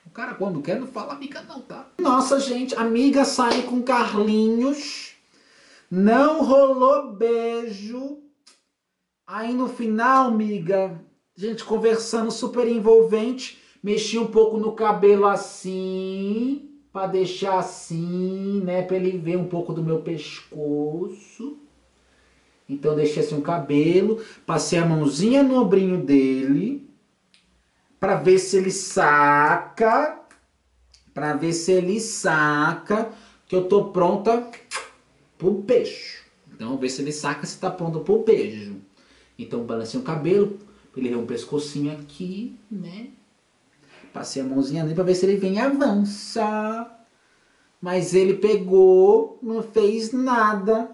O 0.04 0.10
cara, 0.10 0.34
quando 0.34 0.60
quer, 0.60 0.78
não 0.78 0.86
fala 0.86 1.14
amiga, 1.14 1.42
não, 1.42 1.60
tá? 1.60 1.86
Nossa, 1.98 2.38
gente, 2.40 2.74
amiga 2.74 3.24
sai 3.24 3.62
com 3.62 3.82
Carlinhos. 3.82 5.14
Não 5.90 6.44
rolou 6.44 7.12
beijo. 7.12 8.18
Aí 9.26 9.54
no 9.54 9.68
final, 9.68 10.28
amiga, 10.28 11.00
gente 11.36 11.64
conversando 11.64 12.30
super 12.30 12.66
envolvente, 12.66 13.58
mexi 13.82 14.18
um 14.18 14.26
pouco 14.26 14.56
no 14.56 14.72
cabelo 14.72 15.26
assim, 15.26 16.67
para 16.92 17.06
deixar 17.06 17.58
assim, 17.58 18.60
né, 18.64 18.82
para 18.82 18.96
ele 18.96 19.18
ver 19.18 19.36
um 19.36 19.46
pouco 19.46 19.72
do 19.72 19.82
meu 19.82 20.00
pescoço. 20.00 21.58
Então 22.68 22.94
deixei 22.94 23.22
assim 23.22 23.36
o 23.36 23.42
cabelo, 23.42 24.22
passei 24.44 24.78
a 24.78 24.84
mãozinha 24.84 25.42
no 25.42 25.62
ombrinho 25.62 26.04
dele 26.04 26.88
para 27.98 28.14
ver 28.16 28.38
se 28.38 28.56
ele 28.56 28.70
saca, 28.70 30.20
para 31.12 31.34
ver 31.34 31.52
se 31.52 31.72
ele 31.72 32.00
saca 32.00 33.10
que 33.46 33.56
eu 33.56 33.64
tô 33.64 33.86
pronta 33.86 34.48
pro 35.36 35.52
beijo. 35.52 36.18
Então, 36.52 36.76
ver 36.76 36.90
se 36.90 37.02
ele 37.02 37.12
saca 37.12 37.46
se 37.46 37.58
tá 37.58 37.70
pronto 37.70 38.00
pro 38.00 38.22
beijo. 38.22 38.76
Então, 39.38 39.64
balancei 39.64 39.98
o 39.98 40.02
cabelo, 40.02 40.58
ele 40.96 41.14
um 41.14 41.26
pescocinho 41.26 41.92
aqui, 41.92 42.56
né? 42.70 43.08
Passei 44.12 44.42
a 44.42 44.44
mãozinha 44.44 44.82
nele 44.82 44.94
para 44.94 45.04
ver 45.04 45.14
se 45.14 45.26
ele 45.26 45.36
vem 45.36 45.54
e 45.54 45.58
avança. 45.58 46.90
Mas 47.80 48.14
ele 48.14 48.34
pegou, 48.34 49.38
não 49.42 49.62
fez 49.62 50.12
nada. 50.12 50.90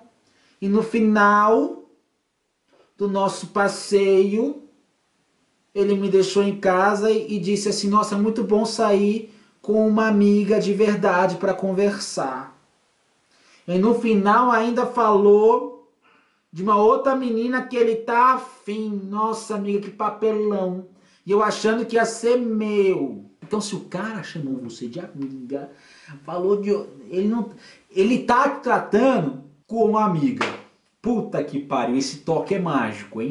E 0.61 0.69
no 0.69 0.83
final 0.83 1.85
do 2.97 3.09
nosso 3.09 3.49
passeio, 3.49 4.63
ele 5.75 5.95
me 5.95 6.09
deixou 6.09 6.43
em 6.43 6.59
casa 6.59 7.11
e, 7.11 7.39
disse 7.39 7.69
assim: 7.69 7.89
Nossa, 7.89 8.15
é 8.15 8.19
muito 8.19 8.45
bom 8.45 8.65
sair 8.65 9.35
com 9.61 9.87
uma 9.87 10.09
amiga 10.09 10.61
de 10.61 10.73
verdade 10.73 11.37
para 11.37 11.55
conversar. 11.55 12.55
E 13.67 13.79
no 13.79 13.95
final 13.95 14.51
ainda 14.51 14.87
falou 14.87 15.91
de 16.53 16.63
uma 16.63 16.77
outra 16.77 17.17
menina 17.17 17.67
que 17.67 17.77
ele 17.77 17.97
tá 17.97 18.35
afim. 18.35 19.01
Nossa, 19.05 19.57
amiga, 19.57 19.81
que 19.81 19.91
papelão. 19.91 20.87
E 21.27 21.31
eu 21.31 21.43
achando 21.43 21.87
que 21.87 21.97
ia 21.97 22.05
ser 22.05 22.37
meu. 22.37 23.25
Então, 23.43 23.61
se 23.61 23.75
o 23.75 23.81
cara 23.81 24.23
chamou 24.23 24.57
você 24.57 24.89
de 24.89 25.01
amiga, 25.01 25.71
falou 26.25 26.61
de. 26.61 26.71
Ele 27.09 27.29
não. 27.29 27.51
Ele 27.91 28.25
tá 28.25 28.49
tratando 28.49 29.45
como 29.67 29.99
amiga. 29.99 30.47
Puta 31.01 31.45
que 31.45 31.59
pariu, 31.59 31.97
esse 31.97 32.19
toque 32.21 32.55
é 32.55 32.59
mágico, 32.59 33.21
hein? 33.21 33.29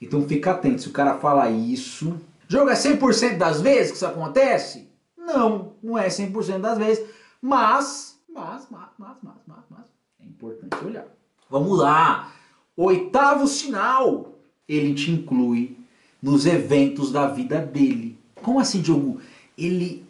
Então 0.00 0.28
fica 0.28 0.50
atento, 0.50 0.82
se 0.82 0.88
o 0.88 0.92
cara 0.92 1.16
fala 1.18 1.50
isso... 1.50 2.20
Jogo 2.46 2.70
é 2.70 2.74
100% 2.74 3.38
das 3.38 3.62
vezes 3.62 3.90
que 3.90 3.96
isso 3.96 4.06
acontece? 4.06 4.90
Não, 5.16 5.72
não 5.82 5.96
é 5.96 6.08
100% 6.08 6.58
das 6.58 6.76
vezes, 6.76 7.08
mas, 7.40 8.20
mas, 8.28 8.66
mas, 8.70 8.88
mas, 8.98 9.16
mas, 9.22 9.64
mas, 9.70 9.86
é 10.20 10.24
importante 10.24 10.84
olhar. 10.84 11.06
Vamos 11.50 11.78
lá, 11.78 12.30
oitavo 12.76 13.46
sinal, 13.46 14.34
ele 14.68 14.94
te 14.94 15.10
inclui 15.10 15.77
nos 16.22 16.46
eventos 16.46 17.12
da 17.12 17.26
vida 17.28 17.58
dele. 17.58 18.18
Como 18.42 18.60
assim, 18.60 18.80
Diogo? 18.80 19.20
ele 19.58 20.06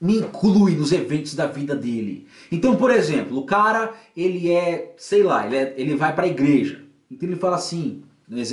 me 0.00 0.18
inclui 0.18 0.76
nos 0.76 0.92
eventos 0.92 1.34
da 1.34 1.46
vida 1.46 1.74
dele. 1.74 2.26
Então, 2.52 2.76
por 2.76 2.90
exemplo, 2.90 3.38
o 3.38 3.44
cara, 3.44 3.92
ele 4.16 4.52
é, 4.52 4.94
sei 4.96 5.22
lá, 5.22 5.46
ele, 5.46 5.56
é, 5.56 5.74
ele 5.76 5.96
vai 5.96 6.14
para 6.14 6.24
a 6.24 6.28
igreja. 6.28 6.82
Então 7.10 7.28
ele 7.28 7.38
fala 7.38 7.56
assim, 7.56 8.02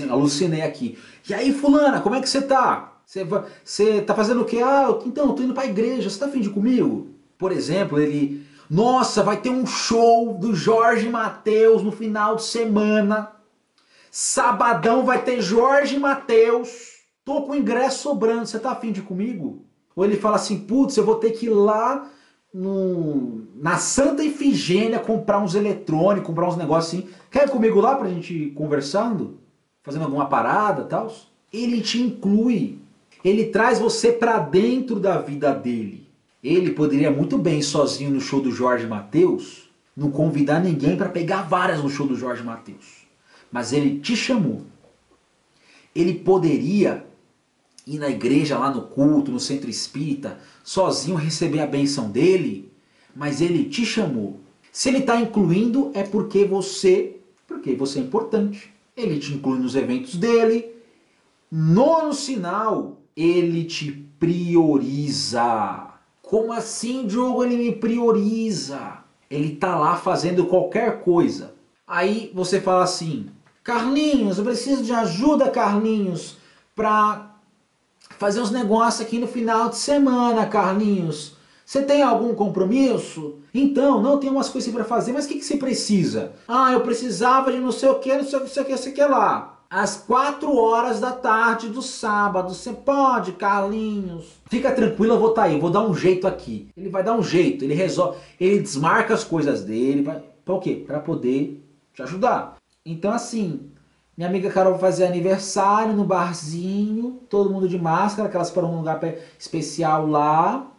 alucinei 0.10 0.62
aqui. 0.62 0.98
E 1.30 1.34
aí, 1.34 1.54
fulana, 1.54 2.02
como 2.02 2.16
é 2.16 2.22
que 2.22 2.30
você 2.30 2.42
tá? 2.42 2.98
Você, 3.06 3.26
você 3.64 4.02
tá 4.02 4.16
fazendo 4.16 4.42
o 4.42 4.46
quê? 4.46 4.62
Ah, 4.64 4.98
então, 5.06 5.28
eu 5.28 5.34
tô 5.34 5.44
indo 5.44 5.54
para 5.54 5.64
a 5.64 5.68
igreja, 5.68 6.10
você 6.10 6.18
tá 6.18 6.26
afim 6.26 6.42
de 6.42 6.50
comigo? 6.50 7.10
Por 7.38 7.52
exemplo, 7.52 8.00
ele, 8.00 8.46
nossa, 8.70 9.22
vai 9.22 9.38
ter 9.38 9.50
um 9.50 9.68
show 9.68 10.34
do 10.34 10.56
Jorge 10.56 11.10
Mateus 11.10 11.84
no 11.84 11.92
final 11.92 12.38
de 12.38 12.44
semana. 12.44 13.32
Sabadão 14.16 15.04
vai 15.04 15.24
ter 15.24 15.42
Jorge 15.42 15.98
Mateus. 15.98 16.70
Tô 17.26 17.42
com 17.42 17.56
ingresso 17.56 18.04
sobrando, 18.04 18.46
você 18.46 18.60
tá 18.60 18.70
afim 18.70 18.92
de 18.92 19.02
comigo? 19.02 19.66
Ou 19.96 20.06
ele 20.06 20.18
fala 20.18 20.36
assim, 20.36 20.60
putz, 20.60 20.96
eu 20.96 21.04
vou 21.04 21.16
ter 21.16 21.32
que 21.32 21.48
ir 21.48 21.50
lá 21.50 22.12
no, 22.54 23.42
na 23.56 23.78
Santa 23.78 24.24
Ifigênia 24.24 25.00
comprar 25.00 25.40
uns 25.40 25.56
eletrônicos, 25.56 26.28
comprar 26.28 26.48
uns 26.48 26.58
negócios 26.58 26.94
assim. 26.94 27.10
Quer 27.32 27.48
ir 27.48 27.50
comigo 27.50 27.82
lá 27.82 27.96
pra 27.96 28.08
gente 28.08 28.36
ir 28.36 28.52
conversando? 28.52 29.40
Fazendo 29.82 30.06
alguma 30.06 30.28
parada 30.28 30.84
e 30.84 30.86
tal? 30.86 31.12
Ele 31.52 31.82
te 31.82 32.00
inclui. 32.00 32.78
Ele 33.26 33.46
traz 33.46 33.80
você 33.80 34.12
para 34.12 34.38
dentro 34.38 35.00
da 35.00 35.18
vida 35.18 35.56
dele. 35.56 36.08
Ele 36.44 36.70
poderia 36.70 37.10
muito 37.10 37.36
bem 37.36 37.64
sozinho 37.64 38.12
no 38.12 38.22
show 38.22 38.40
do 38.40 38.52
Jorge 38.52 38.86
Mateus, 38.86 39.72
não 39.98 40.12
convidar 40.12 40.60
ninguém 40.60 40.96
para 40.96 41.10
pegar 41.10 41.42
várias 41.42 41.82
no 41.82 41.90
show 41.90 42.06
do 42.06 42.16
Jorge 42.16 42.44
Mateus. 42.44 43.03
Mas 43.54 43.72
ele 43.72 44.00
te 44.00 44.16
chamou. 44.16 44.64
Ele 45.96 46.16
poderia 46.16 47.06
ir 47.86 48.00
na 48.00 48.10
igreja, 48.10 48.58
lá 48.58 48.72
no 48.72 48.82
culto, 48.82 49.32
no 49.32 49.40
centro 49.40 49.70
espírita, 49.70 50.40
sozinho 50.64 51.16
receber 51.16 51.60
a 51.60 51.68
benção 51.68 52.10
dele, 52.10 52.72
mas 53.16 53.42
ele 53.42 53.66
te 53.66 53.86
chamou. 53.86 54.40
Se 54.72 54.90
ele 54.90 54.98
está 55.00 55.22
incluindo, 55.22 55.92
é 55.94 56.02
porque 56.02 56.46
você, 56.46 57.18
porque 57.48 57.76
você 57.76 58.00
é 58.00 58.02
importante. 58.02 58.74
Ele 58.98 59.20
te 59.20 59.34
inclui 59.34 59.60
nos 59.60 59.76
eventos 59.76 60.16
dele. 60.16 60.74
Nono 61.52 62.12
sinal, 62.12 62.98
ele 63.16 63.66
te 63.66 63.92
prioriza. 64.20 65.92
Como 66.24 66.52
assim, 66.52 67.06
Diogo, 67.06 67.44
ele 67.44 67.58
me 67.58 67.72
prioriza? 67.76 69.04
Ele 69.30 69.54
está 69.54 69.78
lá 69.78 69.96
fazendo 69.96 70.48
qualquer 70.48 71.02
coisa. 71.02 71.54
Aí 71.86 72.32
você 72.34 72.60
fala 72.60 72.84
assim, 72.84 73.28
Carlinhos, 73.64 74.38
eu 74.38 74.44
preciso 74.44 74.84
de 74.84 74.92
ajuda, 74.92 75.50
Carlinhos, 75.50 76.36
para 76.76 77.32
fazer 78.18 78.42
uns 78.42 78.52
negócios 78.52 79.08
aqui 79.08 79.18
no 79.18 79.28
final 79.28 79.70
de 79.70 79.78
semana, 79.78 80.46
Carlinhos. 80.46 81.38
Você 81.66 81.82
tem 81.82 82.04
algum 82.04 82.36
compromisso? 82.36 83.36
Então, 83.54 84.02
não 84.02 84.18
tem 84.20 84.30
umas 84.30 84.50
coisas 84.50 84.72
para 84.74 84.84
fazer, 84.84 85.14
mas 85.14 85.26
o 85.26 85.28
que, 85.30 85.36
que 85.36 85.46
você 85.46 85.56
precisa? 85.56 86.34
Ah, 86.46 86.74
eu 86.74 86.82
precisava 86.82 87.54
de 87.54 87.60
não 87.60 87.72
sei 87.72 87.88
o 87.88 88.00
que, 88.00 88.14
não 88.14 88.26
sei 88.26 88.38
o 88.38 88.42
que, 88.42 88.48
não 88.48 88.54
sei 88.54 88.64
o 88.64 88.66
que, 88.66 88.72
não 88.72 88.78
sei 88.78 88.92
o 88.92 88.96
que 88.96 89.06
lá. 89.06 89.60
Às 89.70 89.96
4 89.96 90.56
horas 90.56 91.00
da 91.00 91.14
tarde 91.14 91.70
do 91.70 91.82
sábado, 91.82 92.54
você 92.54 92.74
pode, 92.74 93.32
Carlinhos? 93.32 94.26
Fica 94.50 94.74
tranquilo, 94.74 95.14
eu 95.14 95.20
vou 95.20 95.30
estar 95.30 95.44
tá 95.44 95.48
aí, 95.48 95.60
vou 95.60 95.70
dar 95.70 95.82
um 95.82 95.96
jeito 95.96 96.28
aqui. 96.28 96.68
Ele 96.76 96.90
vai 96.90 97.02
dar 97.02 97.14
um 97.14 97.24
jeito, 97.24 97.64
ele 97.64 97.74
resolve, 97.74 98.20
ele 98.40 98.60
desmarca 98.60 99.14
as 99.14 99.24
coisas 99.24 99.64
dele, 99.64 100.04
vai, 100.04 100.22
para 100.44 100.54
o 100.54 100.60
quê? 100.60 100.84
Para 100.86 101.00
poder 101.00 101.66
te 101.94 102.04
ajudar. 102.04 102.58
Então 102.86 103.12
assim, 103.12 103.72
minha 104.16 104.30
amiga 104.30 104.50
Carol 104.50 104.78
fazer 104.78 105.06
aniversário 105.06 105.94
no 105.94 106.04
barzinho, 106.04 107.22
todo 107.30 107.50
mundo 107.50 107.68
de 107.68 107.80
máscara, 107.80 108.30
que 108.30 108.36
elas 108.36 108.52
foram 108.52 108.72
num 108.72 108.80
lugar 108.80 109.00
especial 109.40 110.08
lá. 110.08 110.70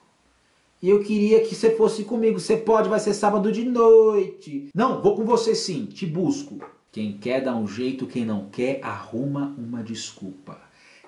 E 0.82 0.90
eu 0.90 1.00
queria 1.00 1.40
que 1.40 1.54
você 1.54 1.74
fosse 1.74 2.04
comigo. 2.04 2.38
Você 2.38 2.58
pode, 2.58 2.90
vai 2.90 3.00
ser 3.00 3.14
sábado 3.14 3.50
de 3.50 3.64
noite. 3.64 4.68
Não, 4.74 5.00
vou 5.00 5.16
com 5.16 5.24
você 5.24 5.54
sim, 5.54 5.86
te 5.86 6.04
busco. 6.04 6.58
Quem 6.92 7.16
quer 7.16 7.42
dá 7.42 7.56
um 7.56 7.66
jeito, 7.66 8.06
quem 8.06 8.24
não 8.24 8.50
quer 8.50 8.80
arruma 8.82 9.54
uma 9.58 9.82
desculpa. 9.82 10.60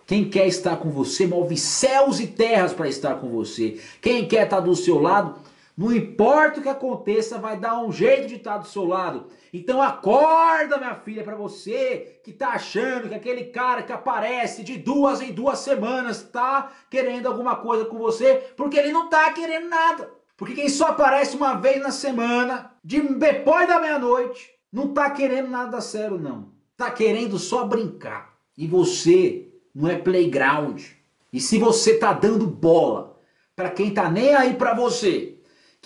Quem 0.07 0.31
quer 0.31 0.47
estar 0.47 0.79
com 0.79 0.89
você 0.91 1.27
move 1.27 1.57
céus 1.57 2.21
e 2.21 2.27
terras 2.27 2.73
para 2.73 2.89
estar 2.89 3.17
com 3.17 3.29
você. 3.29 3.79
Quem 4.01 4.27
quer 4.27 4.45
estar 4.45 4.61
do 4.61 4.75
seu 4.75 4.99
lado 4.99 5.35
não 5.77 5.93
importa 5.93 6.59
o 6.59 6.63
que 6.63 6.69
aconteça, 6.71 7.37
vai 7.37 7.59
dar 7.59 7.79
um 7.83 7.93
jeito 7.93 8.29
de 8.29 8.37
estar 8.37 8.57
do 8.57 8.67
seu 8.67 8.87
lado. 8.87 9.27
Então 9.53 9.83
acorda, 9.83 10.79
minha 10.79 10.95
filha, 10.95 11.23
para 11.23 11.37
você 11.37 12.19
que 12.25 12.33
tá 12.33 12.51
achando 12.51 13.11
que 13.11 13.15
aquele 13.15 13.45
cara 13.45 13.83
que 13.83 13.93
aparece 13.93 14.65
de 14.65 14.79
duas 14.79 15.21
em 15.21 15.33
duas 15.33 15.59
semanas 15.59 16.23
tá 16.23 16.73
querendo 16.89 17.27
alguma 17.27 17.57
coisa 17.57 17.85
com 17.85 17.99
você, 17.99 18.53
porque 18.57 18.79
ele 18.79 18.91
não 18.91 19.11
tá 19.11 19.31
querendo 19.35 19.69
nada. 19.69 20.11
Porque 20.35 20.55
quem 20.55 20.69
só 20.71 20.87
aparece 20.87 21.37
uma 21.37 21.55
vez 21.55 21.83
na 21.83 21.91
semana, 21.91 22.73
de 22.83 23.01
depois 23.01 23.69
da 23.69 23.79
meia-noite, 23.79 24.51
não 24.73 24.95
tá 24.95 25.11
querendo 25.11 25.51
nada 25.51 25.83
sério 25.83 26.19
não. 26.19 26.53
Tá 26.75 26.91
querendo 26.91 27.39
só 27.39 27.67
brincar. 27.67 28.35
E 28.57 28.67
você 28.67 29.49
não 29.75 29.91
é 29.91 29.97
playground. 29.97 30.83
E 31.31 31.39
se 31.39 31.59
você 31.59 31.99
tá 31.99 32.15
dando 32.15 32.47
bola 32.47 33.19
para 33.55 33.71
quem 33.71 33.93
tá 33.93 34.11
nem 34.11 34.35
aí 34.35 34.55
para 34.55 34.75
você, 34.75 35.36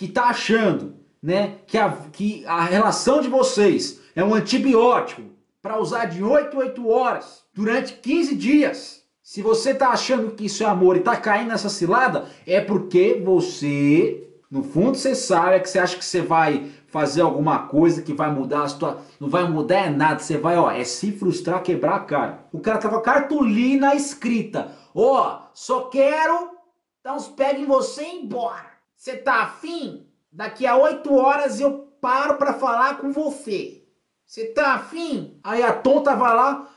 que 0.01 0.05
está 0.07 0.23
achando 0.23 0.95
né, 1.21 1.57
que, 1.67 1.77
a, 1.77 1.95
que 2.11 2.43
a 2.47 2.63
relação 2.63 3.21
de 3.21 3.27
vocês 3.27 4.01
é 4.15 4.23
um 4.23 4.33
antibiótico 4.33 5.21
para 5.61 5.79
usar 5.79 6.05
de 6.05 6.23
8 6.23 6.57
a 6.57 6.59
8 6.59 6.89
horas 6.89 7.43
durante 7.53 7.93
15 7.93 8.35
dias, 8.35 9.03
se 9.21 9.43
você 9.43 9.69
está 9.69 9.89
achando 9.89 10.31
que 10.31 10.45
isso 10.45 10.63
é 10.63 10.65
amor 10.65 10.95
e 10.95 10.99
está 10.99 11.15
caindo 11.15 11.49
nessa 11.49 11.69
cilada, 11.69 12.25
é 12.47 12.59
porque 12.59 13.21
você, 13.23 14.27
no 14.49 14.63
fundo 14.63 14.97
você 14.97 15.13
sabe, 15.13 15.57
é 15.57 15.59
que 15.59 15.69
você 15.69 15.77
acha 15.77 15.95
que 15.95 16.03
você 16.03 16.23
vai 16.23 16.71
fazer 16.87 17.21
alguma 17.21 17.67
coisa 17.67 18.01
que 18.01 18.11
vai 18.11 18.31
mudar 18.31 18.63
a 18.63 18.69
situação. 18.69 19.01
Não 19.19 19.29
vai 19.29 19.47
mudar 19.47 19.85
é 19.85 19.89
nada, 19.91 20.17
você 20.17 20.35
vai, 20.35 20.57
ó, 20.57 20.71
é 20.71 20.83
se 20.83 21.11
frustrar, 21.11 21.61
quebrar 21.61 21.97
a 21.97 22.05
cara. 22.05 22.39
O 22.51 22.59
cara 22.59 22.79
tava 22.79 22.99
cartolina 23.01 23.93
escrita, 23.93 24.71
ó, 24.95 25.41
só 25.53 25.81
quero 25.81 26.57
dar 27.03 27.13
uns 27.13 27.31
em 27.55 27.65
você 27.65 28.01
e 28.01 28.23
embora. 28.23 28.70
Você 29.01 29.17
tá 29.17 29.41
afim? 29.41 30.05
Daqui 30.31 30.67
a 30.67 30.77
oito 30.77 31.11
horas 31.15 31.59
eu 31.59 31.87
paro 31.99 32.35
para 32.35 32.53
falar 32.53 32.99
com 32.99 33.11
você. 33.11 33.83
Você 34.27 34.45
tá 34.49 34.75
afim? 34.75 35.39
Aí 35.43 35.63
a 35.63 35.73
tonta 35.73 36.15
vai 36.15 36.35
lá, 36.35 36.69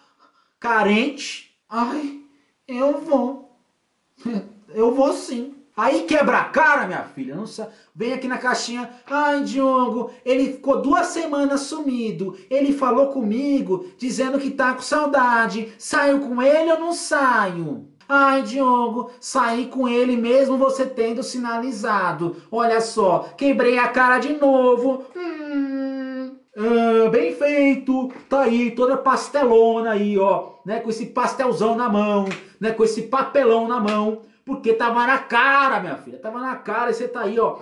carente. 0.59 1.55
Ai, 1.69 2.23
eu 2.67 2.99
vou. 2.99 3.61
Eu 4.75 4.93
vou 4.93 5.13
sim. 5.13 5.55
Aí 5.77 6.03
quebra 6.03 6.39
a 6.39 6.45
cara, 6.45 6.87
minha 6.87 7.05
filha. 7.05 7.37
Não 7.37 7.47
sabe. 7.47 7.73
Vem 7.95 8.13
aqui 8.13 8.27
na 8.27 8.39
caixinha. 8.39 8.91
Ai, 9.07 9.45
Diogo, 9.45 10.11
ele 10.25 10.55
ficou 10.55 10.83
duas 10.83 11.09
semanas 11.09 11.61
sumido. 11.61 12.37
Ele 12.51 12.73
falou 12.73 13.13
comigo, 13.13 13.87
dizendo 13.99 14.41
que 14.41 14.51
tá 14.51 14.75
com 14.75 14.83
saudade. 14.83 15.73
Saio 15.79 16.21
com 16.21 16.43
ele 16.43 16.73
ou 16.73 16.81
não 16.81 16.93
saio? 16.93 17.89
Ai, 18.09 18.43
Diogo, 18.43 19.11
saí 19.21 19.67
com 19.67 19.89
ele 19.89 20.17
mesmo 20.17 20.59
você 20.59 20.87
tendo 20.87 21.23
sinalizado. 21.23 22.37
Olha 22.51 22.81
só, 22.81 23.31
quebrei 23.37 23.79
a 23.79 23.89
cara 23.89 24.19
de 24.19 24.35
novo. 24.35 25.05
Hum, 25.17 26.37
ah, 26.57 27.09
bem 27.11 27.35
feito. 27.35 28.13
Tá 28.29 28.43
aí, 28.43 28.71
toda 28.73 28.97
pastelona 28.97 29.93
aí, 29.93 30.19
ó. 30.19 30.55
Né, 30.65 30.81
com 30.81 30.91
esse 30.91 31.07
pastelzão 31.07 31.75
na 31.75 31.89
mão, 31.89 32.27
né, 32.61 32.71
com 32.71 32.85
esse 32.85 33.03
papelão 33.03 33.67
na 33.69 33.81
mão. 33.81 34.23
Porque 34.45 34.75
tava 34.75 35.07
na 35.07 35.19
cara, 35.19 35.81
minha 35.81 35.97
filha. 35.97 36.19
Tava 36.19 36.41
na 36.41 36.57
cara 36.57 36.91
e 36.91 36.95
você 36.95 37.09
tá 37.09 37.23
aí, 37.23 37.39
ó 37.41 37.59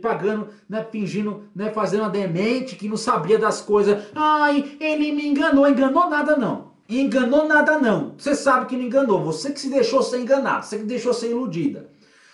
pagando, 0.00 0.48
né, 0.68 0.86
fingindo, 0.90 1.48
né, 1.54 1.70
fazendo 1.70 2.02
uma 2.02 2.10
demente 2.10 2.76
que 2.76 2.88
não 2.88 2.96
sabia 2.96 3.38
das 3.38 3.60
coisas. 3.60 4.06
Ai, 4.14 4.76
ele 4.78 5.10
me 5.10 5.26
enganou, 5.26 5.68
enganou 5.68 6.08
nada 6.08 6.36
não. 6.36 6.73
Enganou 6.88 7.46
nada 7.46 7.78
não. 7.78 8.14
Você 8.18 8.34
sabe 8.34 8.66
que 8.66 8.76
não 8.76 8.84
enganou. 8.84 9.24
Você 9.24 9.50
que 9.50 9.60
se 9.60 9.70
deixou 9.70 10.02
ser 10.02 10.20
enganado. 10.20 10.64
Você 10.64 10.78
que 10.78 10.84
deixou 10.84 11.14
ser 11.14 11.30
iludida. 11.30 11.88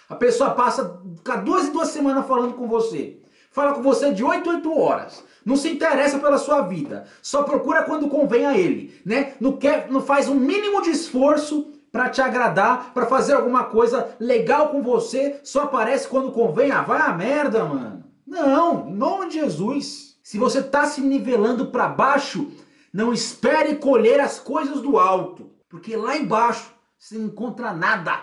A 0.09 0.17
pessoa 0.17 0.51
passa 0.51 1.01
duas 1.45 1.69
e 1.69 1.71
duas 1.71 1.89
semanas 1.89 2.27
falando 2.27 2.55
com 2.55 2.67
você. 2.67 3.19
Fala 3.53 3.75
com 3.75 3.83
você 3.83 4.13
de 4.13 4.25
8 4.25 4.49
a 4.51 4.55
8 4.55 4.79
horas. 4.79 5.25
Não 5.45 5.57
se 5.57 5.69
interessa 5.69 6.19
pela 6.19 6.39
sua 6.39 6.63
vida. 6.63 7.05
Só 7.23 7.43
procura 7.43 7.85
quando 7.85 8.09
convém 8.09 8.45
a 8.45 8.57
ele. 8.57 9.01
Né? 9.05 9.35
Não, 9.41 9.57
quer, 9.57 9.91
não 9.91 10.01
faz 10.01 10.29
um 10.29 10.35
mínimo 10.35 10.83
de 10.83 10.91
esforço 10.91 11.73
para 11.93 12.09
te 12.09 12.21
agradar, 12.21 12.93
para 12.93 13.07
fazer 13.07 13.35
alguma 13.35 13.65
coisa 13.65 14.15
legal 14.21 14.69
com 14.69 14.83
você. 14.83 15.41
Só 15.43 15.63
aparece 15.63 16.09
quando 16.09 16.33
convém. 16.33 16.71
Ah, 16.71 16.83
vai 16.83 17.01
a 17.01 17.13
merda, 17.13 17.65
mano. 17.65 18.05
Não, 18.27 18.89
em 18.89 18.95
nome 18.95 19.29
de 19.29 19.41
Jesus. 19.41 20.17
Se 20.23 20.39
você 20.39 20.63
tá 20.63 20.87
se 20.87 21.01
nivelando 21.01 21.67
para 21.67 21.89
baixo, 21.89 22.49
não 22.93 23.13
espere 23.13 23.77
colher 23.77 24.21
as 24.21 24.39
coisas 24.39 24.81
do 24.81 24.99
alto, 24.99 25.51
porque 25.69 25.97
lá 25.97 26.17
embaixo 26.17 26.73
você 26.99 27.17
não 27.17 27.27
encontra 27.27 27.73
nada. 27.73 28.21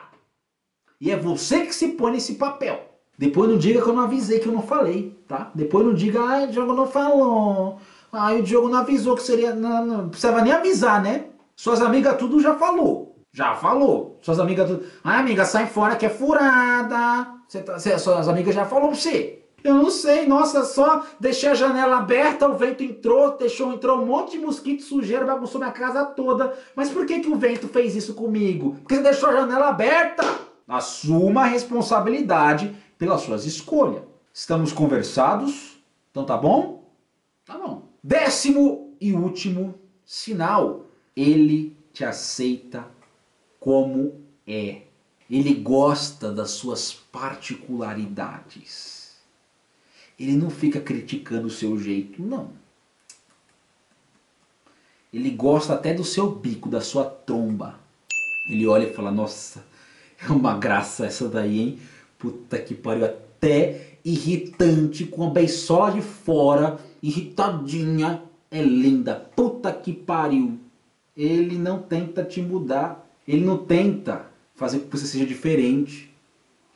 E 0.99 1.11
é 1.11 1.17
você 1.17 1.65
que 1.65 1.73
se 1.73 1.89
põe 1.89 2.11
nesse 2.11 2.35
papel. 2.35 2.87
Depois 3.17 3.49
não 3.49 3.57
diga 3.57 3.81
que 3.81 3.87
eu 3.87 3.93
não 3.93 4.03
avisei, 4.03 4.39
que 4.39 4.47
eu 4.47 4.53
não 4.53 4.61
falei, 4.61 5.19
tá? 5.27 5.51
Depois 5.55 5.85
não 5.85 5.93
diga, 5.93 6.19
ah, 6.19 6.43
o 6.43 6.47
Diogo 6.47 6.73
não 6.73 6.85
falou. 6.85 7.79
Ah, 8.11 8.33
o 8.33 8.43
Diogo 8.43 8.69
não 8.69 8.79
avisou 8.79 9.15
que 9.15 9.23
seria. 9.23 9.55
Não, 9.55 9.85
não 9.85 10.09
precisava 10.09 10.41
nem 10.41 10.53
avisar, 10.53 11.01
né? 11.01 11.25
Suas 11.55 11.81
amigas 11.81 12.17
tudo 12.17 12.39
já 12.39 12.55
falou. 12.55 13.15
Já 13.31 13.55
falou. 13.55 14.19
Suas 14.21 14.39
amigas 14.39 14.69
tudo. 14.69 14.85
Ai, 15.03 15.19
amiga, 15.19 15.45
sai 15.45 15.67
fora 15.67 15.95
que 15.95 16.05
é 16.05 16.09
furada. 16.09 17.27
Tá, 17.65 17.79
suas 17.79 18.27
amigas 18.27 18.53
já 18.53 18.65
falou 18.65 18.89
pra 18.89 18.97
você. 18.97 19.46
Eu 19.67 19.75
não 19.75 19.91
sei, 19.91 20.25
nossa, 20.25 20.63
só 20.63 21.05
deixei 21.19 21.49
a 21.49 21.53
janela 21.53 21.97
aberta, 21.97 22.47
o 22.47 22.57
vento 22.57 22.81
entrou, 22.81 23.37
deixou, 23.37 23.73
entrou 23.73 24.01
um 24.01 24.05
monte 24.05 24.31
de 24.31 24.39
mosquito, 24.39 24.81
sujeira, 24.81 25.25
bagunçou 25.25 25.59
minha 25.59 25.73
casa 25.73 26.05
toda. 26.05 26.57
Mas 26.73 26.89
por 26.89 27.05
que, 27.05 27.19
que 27.19 27.29
o 27.29 27.35
vento 27.35 27.67
fez 27.67 27.93
isso 27.93 28.13
comigo? 28.13 28.77
Porque 28.79 28.95
você 28.95 29.03
deixou 29.03 29.27
a 29.27 29.33
janela 29.33 29.67
aberta. 29.67 30.23
Assuma 30.65 31.41
a 31.41 31.47
responsabilidade 31.47 32.73
pelas 32.97 33.23
suas 33.23 33.45
escolhas. 33.45 34.03
Estamos 34.33 34.71
conversados? 34.71 35.77
Então 36.11 36.23
tá 36.23 36.37
bom? 36.37 36.89
Tá 37.45 37.57
bom. 37.57 37.89
Décimo 38.01 38.95
e 39.01 39.11
último 39.11 39.75
sinal. 40.05 40.85
Ele 41.13 41.75
te 41.91 42.05
aceita 42.05 42.87
como 43.59 44.15
é. 44.47 44.83
Ele 45.29 45.53
gosta 45.55 46.31
das 46.31 46.51
suas 46.51 46.93
particularidades. 46.93 49.06
Ele 50.19 50.33
não 50.33 50.49
fica 50.49 50.79
criticando 50.79 51.47
o 51.47 51.51
seu 51.51 51.77
jeito, 51.77 52.21
não. 52.21 52.49
Ele 55.13 55.29
gosta 55.29 55.73
até 55.73 55.93
do 55.93 56.03
seu 56.03 56.29
bico, 56.29 56.69
da 56.69 56.81
sua 56.81 57.05
tromba. 57.05 57.79
Ele 58.49 58.67
olha 58.67 58.87
e 58.87 58.93
fala: 58.93 59.11
Nossa, 59.11 59.63
é 60.21 60.31
uma 60.31 60.57
graça 60.57 61.05
essa 61.05 61.27
daí, 61.29 61.59
hein? 61.59 61.79
Puta 62.17 62.57
que 62.59 62.73
pariu, 62.73 63.05
até 63.05 63.97
irritante, 64.03 65.05
com 65.05 65.27
a 65.27 65.29
beisola 65.29 65.91
de 65.91 66.01
fora, 66.01 66.79
irritadinha, 67.01 68.23
é 68.49 68.61
linda. 68.61 69.15
Puta 69.35 69.71
que 69.71 69.93
pariu. 69.93 70.57
Ele 71.15 71.57
não 71.57 71.81
tenta 71.81 72.23
te 72.23 72.41
mudar. 72.41 73.05
Ele 73.27 73.45
não 73.45 73.57
tenta 73.57 74.25
fazer 74.55 74.79
com 74.79 74.89
que 74.89 74.97
você 74.97 75.05
seja 75.05 75.25
diferente. 75.25 76.13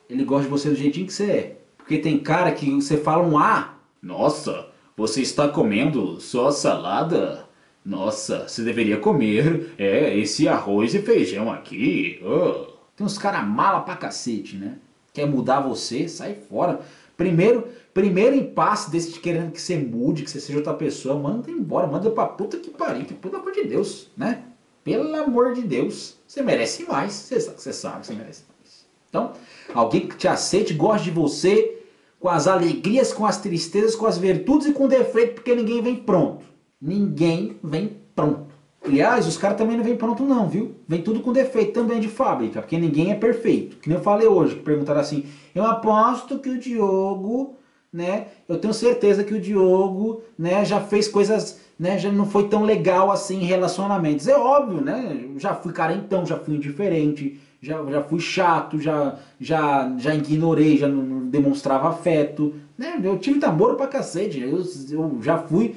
Ele 0.08 0.24
gosta 0.24 0.44
de 0.44 0.50
você 0.50 0.68
do 0.68 0.76
jeitinho 0.76 1.06
que 1.06 1.12
você 1.12 1.30
é. 1.30 1.61
Porque 1.92 2.04
tem 2.04 2.18
cara 2.18 2.50
que 2.52 2.70
você 2.70 2.96
fala 2.96 3.22
um 3.22 3.36
A. 3.36 3.74
Nossa, 4.00 4.68
você 4.96 5.20
está 5.20 5.46
comendo 5.46 6.18
só 6.22 6.50
salada? 6.50 7.46
Nossa, 7.84 8.48
você 8.48 8.62
deveria 8.62 8.96
comer 8.96 9.74
é, 9.76 10.16
esse 10.16 10.48
arroz 10.48 10.94
e 10.94 11.02
feijão 11.02 11.52
aqui. 11.52 12.18
Oh. 12.24 12.72
Tem 12.96 13.04
uns 13.04 13.18
caras 13.18 13.46
mala 13.46 13.82
pra 13.82 13.94
cacete, 13.94 14.56
né? 14.56 14.78
Quer 15.12 15.26
mudar 15.26 15.60
você, 15.60 16.08
sai 16.08 16.34
fora. 16.48 16.80
Primeiro, 17.14 17.68
primeiro 17.92 18.36
impasse 18.36 18.90
desse 18.90 19.20
querendo 19.20 19.52
que 19.52 19.60
você 19.60 19.76
mude, 19.76 20.22
que 20.22 20.30
você 20.30 20.40
seja 20.40 20.60
outra 20.60 20.72
pessoa, 20.72 21.14
manda 21.14 21.50
embora, 21.50 21.86
manda 21.86 22.10
pra 22.10 22.24
puta 22.24 22.56
que 22.56 22.70
pariu, 22.70 23.04
pelo 23.04 23.36
amor 23.36 23.52
de 23.52 23.64
Deus, 23.64 24.08
né? 24.16 24.44
Pelo 24.82 25.14
amor 25.14 25.52
de 25.52 25.60
Deus, 25.60 26.16
você 26.26 26.40
merece 26.40 26.84
mais, 26.84 27.12
você, 27.12 27.38
você 27.38 27.70
sabe 27.70 28.00
que 28.00 28.06
você 28.06 28.14
merece 28.14 28.44
mais. 28.48 28.86
Então, 29.10 29.32
alguém 29.74 30.08
que 30.08 30.16
te 30.16 30.26
aceite, 30.26 30.72
goste 30.72 31.10
de 31.10 31.10
você, 31.10 31.81
com 32.22 32.28
as 32.28 32.46
alegrias, 32.46 33.12
com 33.12 33.26
as 33.26 33.40
tristezas, 33.40 33.96
com 33.96 34.06
as 34.06 34.16
virtudes 34.16 34.68
e 34.68 34.72
com 34.72 34.86
defeito, 34.86 35.34
porque 35.34 35.56
ninguém 35.56 35.82
vem 35.82 35.96
pronto. 35.96 36.44
Ninguém 36.80 37.56
vem 37.64 37.96
pronto. 38.14 38.46
Aliás, 38.84 39.26
os 39.26 39.36
caras 39.36 39.58
também 39.58 39.76
não 39.76 39.82
vêm 39.82 39.96
pronto 39.96 40.22
não, 40.22 40.48
viu? 40.48 40.76
Vem 40.86 41.02
tudo 41.02 41.18
com 41.18 41.32
defeito 41.32 41.72
também 41.72 41.98
de 41.98 42.06
fábrica, 42.06 42.60
porque 42.60 42.78
ninguém 42.78 43.10
é 43.10 43.16
perfeito. 43.16 43.76
Que 43.78 43.88
nem 43.88 43.98
eu 43.98 44.04
falei 44.04 44.28
hoje, 44.28 44.54
que 44.54 44.62
perguntaram 44.62 45.00
assim, 45.00 45.24
eu 45.52 45.64
aposto 45.64 46.38
que 46.38 46.48
o 46.48 46.58
Diogo, 46.58 47.56
né, 47.92 48.28
eu 48.48 48.56
tenho 48.56 48.72
certeza 48.72 49.24
que 49.24 49.34
o 49.34 49.40
Diogo, 49.40 50.22
né, 50.38 50.64
já 50.64 50.78
fez 50.78 51.08
coisas, 51.08 51.60
né, 51.76 51.98
já 51.98 52.12
não 52.12 52.26
foi 52.26 52.46
tão 52.46 52.62
legal 52.62 53.10
assim 53.10 53.40
em 53.40 53.46
relacionamentos. 53.46 54.28
É 54.28 54.36
óbvio, 54.36 54.80
né, 54.80 55.28
já 55.38 55.56
fui 55.56 55.72
carentão, 55.72 56.24
já 56.24 56.38
fui 56.38 56.54
indiferente, 56.54 57.40
já, 57.62 57.82
já 57.84 58.02
fui 58.02 58.18
chato, 58.18 58.80
já, 58.80 59.16
já, 59.40 59.94
já 59.96 60.14
ignorei, 60.14 60.76
já 60.76 60.88
não, 60.88 61.28
demonstrava 61.28 61.88
afeto, 61.88 62.54
né, 62.76 63.00
eu 63.02 63.16
tive 63.18 63.38
namoro 63.38 63.76
pra 63.76 63.86
cacete, 63.86 64.40
eu, 64.40 64.60
eu 64.90 65.18
já 65.22 65.38
fui 65.38 65.76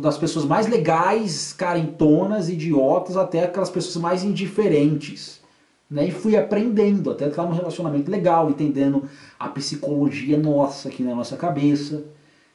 das 0.00 0.18
pessoas 0.18 0.44
mais 0.44 0.66
legais, 0.66 1.52
carentonas, 1.52 2.48
idiotas, 2.48 3.16
até 3.16 3.44
aquelas 3.44 3.70
pessoas 3.70 4.02
mais 4.02 4.24
indiferentes. 4.24 5.40
Né? 5.88 6.08
E 6.08 6.10
fui 6.10 6.36
aprendendo, 6.36 7.12
até 7.12 7.28
estar 7.28 7.44
num 7.44 7.52
relacionamento 7.52 8.10
legal, 8.10 8.50
entendendo 8.50 9.04
a 9.38 9.48
psicologia 9.48 10.36
nossa 10.36 10.88
aqui 10.88 11.04
na 11.04 11.14
nossa 11.14 11.36
cabeça. 11.36 12.04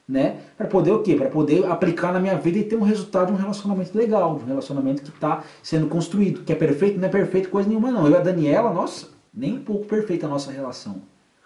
Né? 0.08 0.40
Para 0.56 0.66
poder 0.66 0.90
o 0.90 1.02
quê? 1.02 1.14
Para 1.14 1.30
poder 1.30 1.64
aplicar 1.66 2.12
na 2.12 2.20
minha 2.20 2.36
vida 2.36 2.58
e 2.58 2.64
ter 2.64 2.76
um 2.76 2.82
resultado 2.82 3.28
de 3.28 3.32
um 3.34 3.36
relacionamento 3.36 3.96
legal, 3.96 4.36
de 4.36 4.44
um 4.44 4.46
relacionamento 4.46 5.02
que 5.02 5.10
está 5.10 5.44
sendo 5.62 5.86
construído. 5.86 6.44
Que 6.44 6.52
é 6.52 6.56
perfeito? 6.56 6.98
Não 6.98 7.06
é 7.06 7.10
perfeito 7.10 7.48
coisa 7.48 7.68
nenhuma 7.68 7.90
não. 7.90 8.06
Eu 8.06 8.12
e 8.12 8.16
a 8.16 8.20
Daniela, 8.20 8.72
nossa, 8.72 9.08
nem 9.32 9.54
um 9.54 9.62
pouco 9.62 9.86
perfeita 9.86 10.26
a 10.26 10.28
nossa 10.28 10.50
relação. 10.50 11.02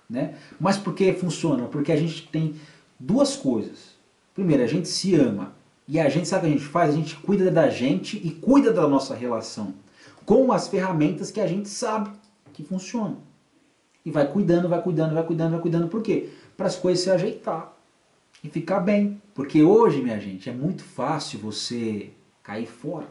Né? 0.08 0.34
Mas 0.58 0.78
por 0.78 0.94
que 0.94 1.12
funciona? 1.12 1.64
Porque 1.64 1.92
a 1.92 1.96
gente 1.96 2.28
tem 2.28 2.54
duas 2.98 3.36
coisas 3.36 3.96
Primeiro, 4.36 4.62
a 4.62 4.66
gente 4.66 4.86
se 4.86 5.14
ama. 5.14 5.54
E 5.88 5.98
a 5.98 6.10
gente 6.10 6.28
sabe 6.28 6.46
o 6.46 6.50
que 6.50 6.54
a 6.54 6.58
gente 6.58 6.68
faz? 6.68 6.90
A 6.90 6.96
gente 6.96 7.16
cuida 7.16 7.50
da 7.50 7.70
gente 7.70 8.18
e 8.18 8.30
cuida 8.30 8.70
da 8.70 8.86
nossa 8.86 9.14
relação. 9.14 9.72
Com 10.26 10.52
as 10.52 10.68
ferramentas 10.68 11.30
que 11.30 11.40
a 11.40 11.46
gente 11.46 11.70
sabe 11.70 12.10
que 12.52 12.62
funcionam. 12.62 13.16
E 14.04 14.10
vai 14.10 14.30
cuidando, 14.30 14.68
vai 14.68 14.82
cuidando, 14.82 15.14
vai 15.14 15.24
cuidando, 15.24 15.52
vai 15.52 15.60
cuidando. 15.60 15.88
Por 15.88 16.02
quê? 16.02 16.28
Para 16.54 16.66
as 16.66 16.76
coisas 16.76 17.02
se 17.02 17.10
ajeitar 17.10 17.74
e 18.46 18.50
ficar 18.50 18.80
bem. 18.80 19.20
Porque 19.34 19.62
hoje, 19.62 20.02
minha 20.02 20.18
gente, 20.18 20.48
é 20.48 20.52
muito 20.52 20.82
fácil 20.82 21.38
você 21.38 22.10
cair 22.42 22.66
fora. 22.66 23.08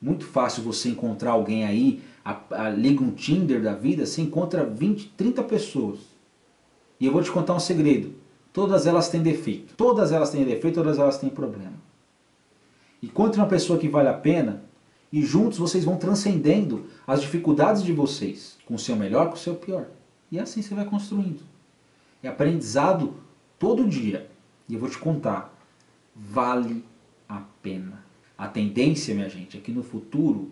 Muito 0.00 0.24
fácil 0.24 0.62
você 0.62 0.88
encontrar 0.88 1.32
alguém 1.32 1.64
aí, 1.64 2.02
a, 2.24 2.40
a, 2.50 2.70
liga 2.70 3.02
um 3.02 3.10
Tinder 3.10 3.62
da 3.62 3.72
vida, 3.72 4.04
você 4.04 4.20
encontra 4.22 4.64
20, 4.64 5.08
30 5.16 5.42
pessoas. 5.42 6.00
E 7.00 7.06
eu 7.06 7.12
vou 7.12 7.22
te 7.22 7.30
contar 7.30 7.54
um 7.54 7.60
segredo. 7.60 8.14
Todas 8.52 8.86
elas 8.86 9.08
têm 9.08 9.22
defeito. 9.22 9.74
Todas 9.74 10.12
elas 10.12 10.30
têm 10.30 10.44
defeito, 10.44 10.74
todas 10.74 10.98
elas 10.98 11.18
têm 11.18 11.30
problema. 11.30 11.74
Encontre 13.02 13.40
uma 13.40 13.46
pessoa 13.46 13.78
que 13.78 13.88
vale 13.88 14.08
a 14.08 14.14
pena 14.14 14.64
e 15.12 15.22
juntos 15.22 15.58
vocês 15.58 15.84
vão 15.84 15.96
transcendendo 15.96 16.86
as 17.06 17.20
dificuldades 17.20 17.82
de 17.82 17.92
vocês, 17.92 18.56
com 18.66 18.74
o 18.74 18.78
seu 18.78 18.96
melhor, 18.96 19.28
com 19.28 19.34
o 19.34 19.38
seu 19.38 19.54
pior. 19.54 19.86
E 20.30 20.38
assim 20.38 20.62
você 20.62 20.74
vai 20.74 20.84
construindo. 20.84 21.40
É 22.22 22.28
aprendizado 22.28 23.14
todo 23.58 23.88
dia. 23.88 24.28
E 24.68 24.74
eu 24.74 24.80
vou 24.80 24.88
te 24.88 24.98
contar, 24.98 25.54
vale 26.14 26.84
a 27.28 27.42
pena. 27.62 28.04
A 28.36 28.48
tendência, 28.48 29.14
minha 29.14 29.28
gente, 29.28 29.56
é 29.56 29.60
que 29.60 29.72
no 29.72 29.82
futuro 29.82 30.50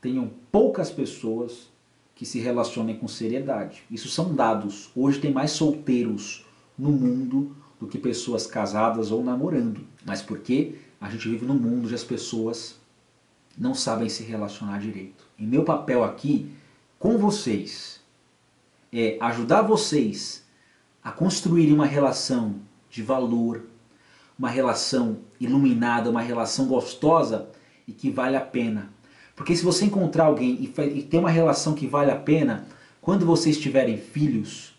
tenham 0.00 0.30
poucas 0.50 0.90
pessoas 0.90 1.70
que 2.14 2.26
se 2.26 2.38
relacionem 2.38 2.96
com 2.96 3.08
seriedade. 3.08 3.82
Isso 3.90 4.08
são 4.08 4.34
dados. 4.34 4.90
Hoje 4.94 5.20
tem 5.20 5.32
mais 5.32 5.52
solteiros 5.52 6.44
no 6.78 6.90
mundo 6.92 7.56
do 7.80 7.86
que 7.86 7.98
pessoas 7.98 8.46
casadas 8.46 9.10
ou 9.10 9.24
namorando. 9.24 9.80
Mas 10.04 10.22
porque 10.22 10.74
a 11.00 11.08
gente 11.10 11.28
vive 11.28 11.46
num 11.46 11.58
mundo 11.58 11.84
onde 11.86 11.94
as 11.94 12.04
pessoas 12.04 12.78
não 13.56 13.74
sabem 13.74 14.08
se 14.08 14.22
relacionar 14.22 14.78
direito. 14.78 15.26
E 15.38 15.44
meu 15.44 15.64
papel 15.64 16.04
aqui 16.04 16.50
com 16.98 17.18
vocês 17.18 18.00
é 18.92 19.16
ajudar 19.20 19.62
vocês 19.62 20.44
a 21.02 21.10
construir 21.10 21.72
uma 21.72 21.86
relação 21.86 22.60
de 22.92 23.02
valor, 23.02 23.64
uma 24.38 24.50
relação 24.50 25.18
iluminada, 25.40 26.10
uma 26.10 26.20
relação 26.20 26.66
gostosa 26.66 27.48
e 27.88 27.92
que 27.92 28.10
vale 28.10 28.36
a 28.36 28.40
pena. 28.40 28.90
Porque 29.34 29.56
se 29.56 29.64
você 29.64 29.86
encontrar 29.86 30.26
alguém 30.26 30.58
e 30.60 31.02
ter 31.02 31.16
uma 31.16 31.30
relação 31.30 31.72
que 31.72 31.86
vale 31.86 32.10
a 32.10 32.16
pena, 32.16 32.66
quando 33.00 33.24
vocês 33.24 33.56
tiverem 33.56 33.96
filhos, 33.96 34.74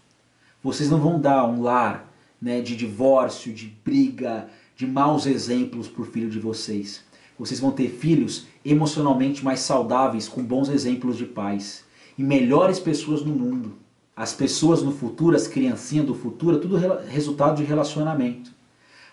vocês 0.61 0.91
não 0.91 0.99
vão 0.99 1.19
dar 1.19 1.43
um 1.45 1.63
lar 1.63 2.07
né, 2.39 2.61
de 2.61 2.75
divórcio, 2.75 3.51
de 3.51 3.75
briga, 3.83 4.47
de 4.75 4.85
maus 4.85 5.25
exemplos 5.25 5.87
para 5.87 6.03
o 6.03 6.05
filho 6.05 6.29
de 6.29 6.39
vocês. 6.39 7.03
Vocês 7.37 7.59
vão 7.59 7.71
ter 7.71 7.89
filhos 7.89 8.45
emocionalmente 8.63 9.43
mais 9.43 9.61
saudáveis, 9.61 10.27
com 10.27 10.43
bons 10.43 10.69
exemplos 10.69 11.17
de 11.17 11.25
pais. 11.25 11.83
E 12.15 12.23
melhores 12.23 12.79
pessoas 12.79 13.23
no 13.23 13.33
mundo. 13.33 13.73
As 14.15 14.33
pessoas 14.33 14.81
no 14.83 14.91
futuro, 14.91 15.35
as 15.35 15.47
criancinhas 15.47 16.05
do 16.05 16.13
futuro, 16.13 16.57
é 16.57 16.59
tudo 16.59 16.77
resultado 17.07 17.57
de 17.57 17.63
relacionamento. 17.63 18.51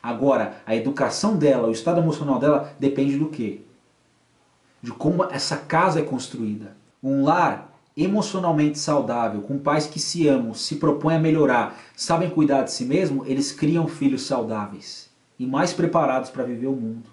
Agora, 0.02 0.60
a 0.66 0.74
educação 0.74 1.36
dela, 1.36 1.68
o 1.68 1.72
estado 1.72 2.00
emocional 2.00 2.38
dela, 2.38 2.74
depende 2.78 3.18
do 3.18 3.28
quê? 3.28 3.60
De 4.82 4.92
como 4.92 5.24
essa 5.24 5.56
casa 5.56 6.00
é 6.00 6.02
construída. 6.02 6.76
Um 7.02 7.24
lar 7.24 7.70
emocionalmente 7.96 8.78
saudável, 8.78 9.42
com 9.42 9.58
pais 9.58 9.86
que 9.86 9.98
se 9.98 10.26
amam, 10.26 10.54
se 10.54 10.76
propõem 10.76 11.16
a 11.16 11.20
melhorar, 11.20 11.78
sabem 11.96 12.30
cuidar 12.30 12.62
de 12.62 12.72
si 12.72 12.84
mesmo, 12.84 13.24
eles 13.26 13.52
criam 13.52 13.86
filhos 13.88 14.22
saudáveis 14.22 15.10
e 15.38 15.46
mais 15.46 15.72
preparados 15.72 16.30
para 16.30 16.44
viver 16.44 16.66
o 16.66 16.76
mundo. 16.76 17.10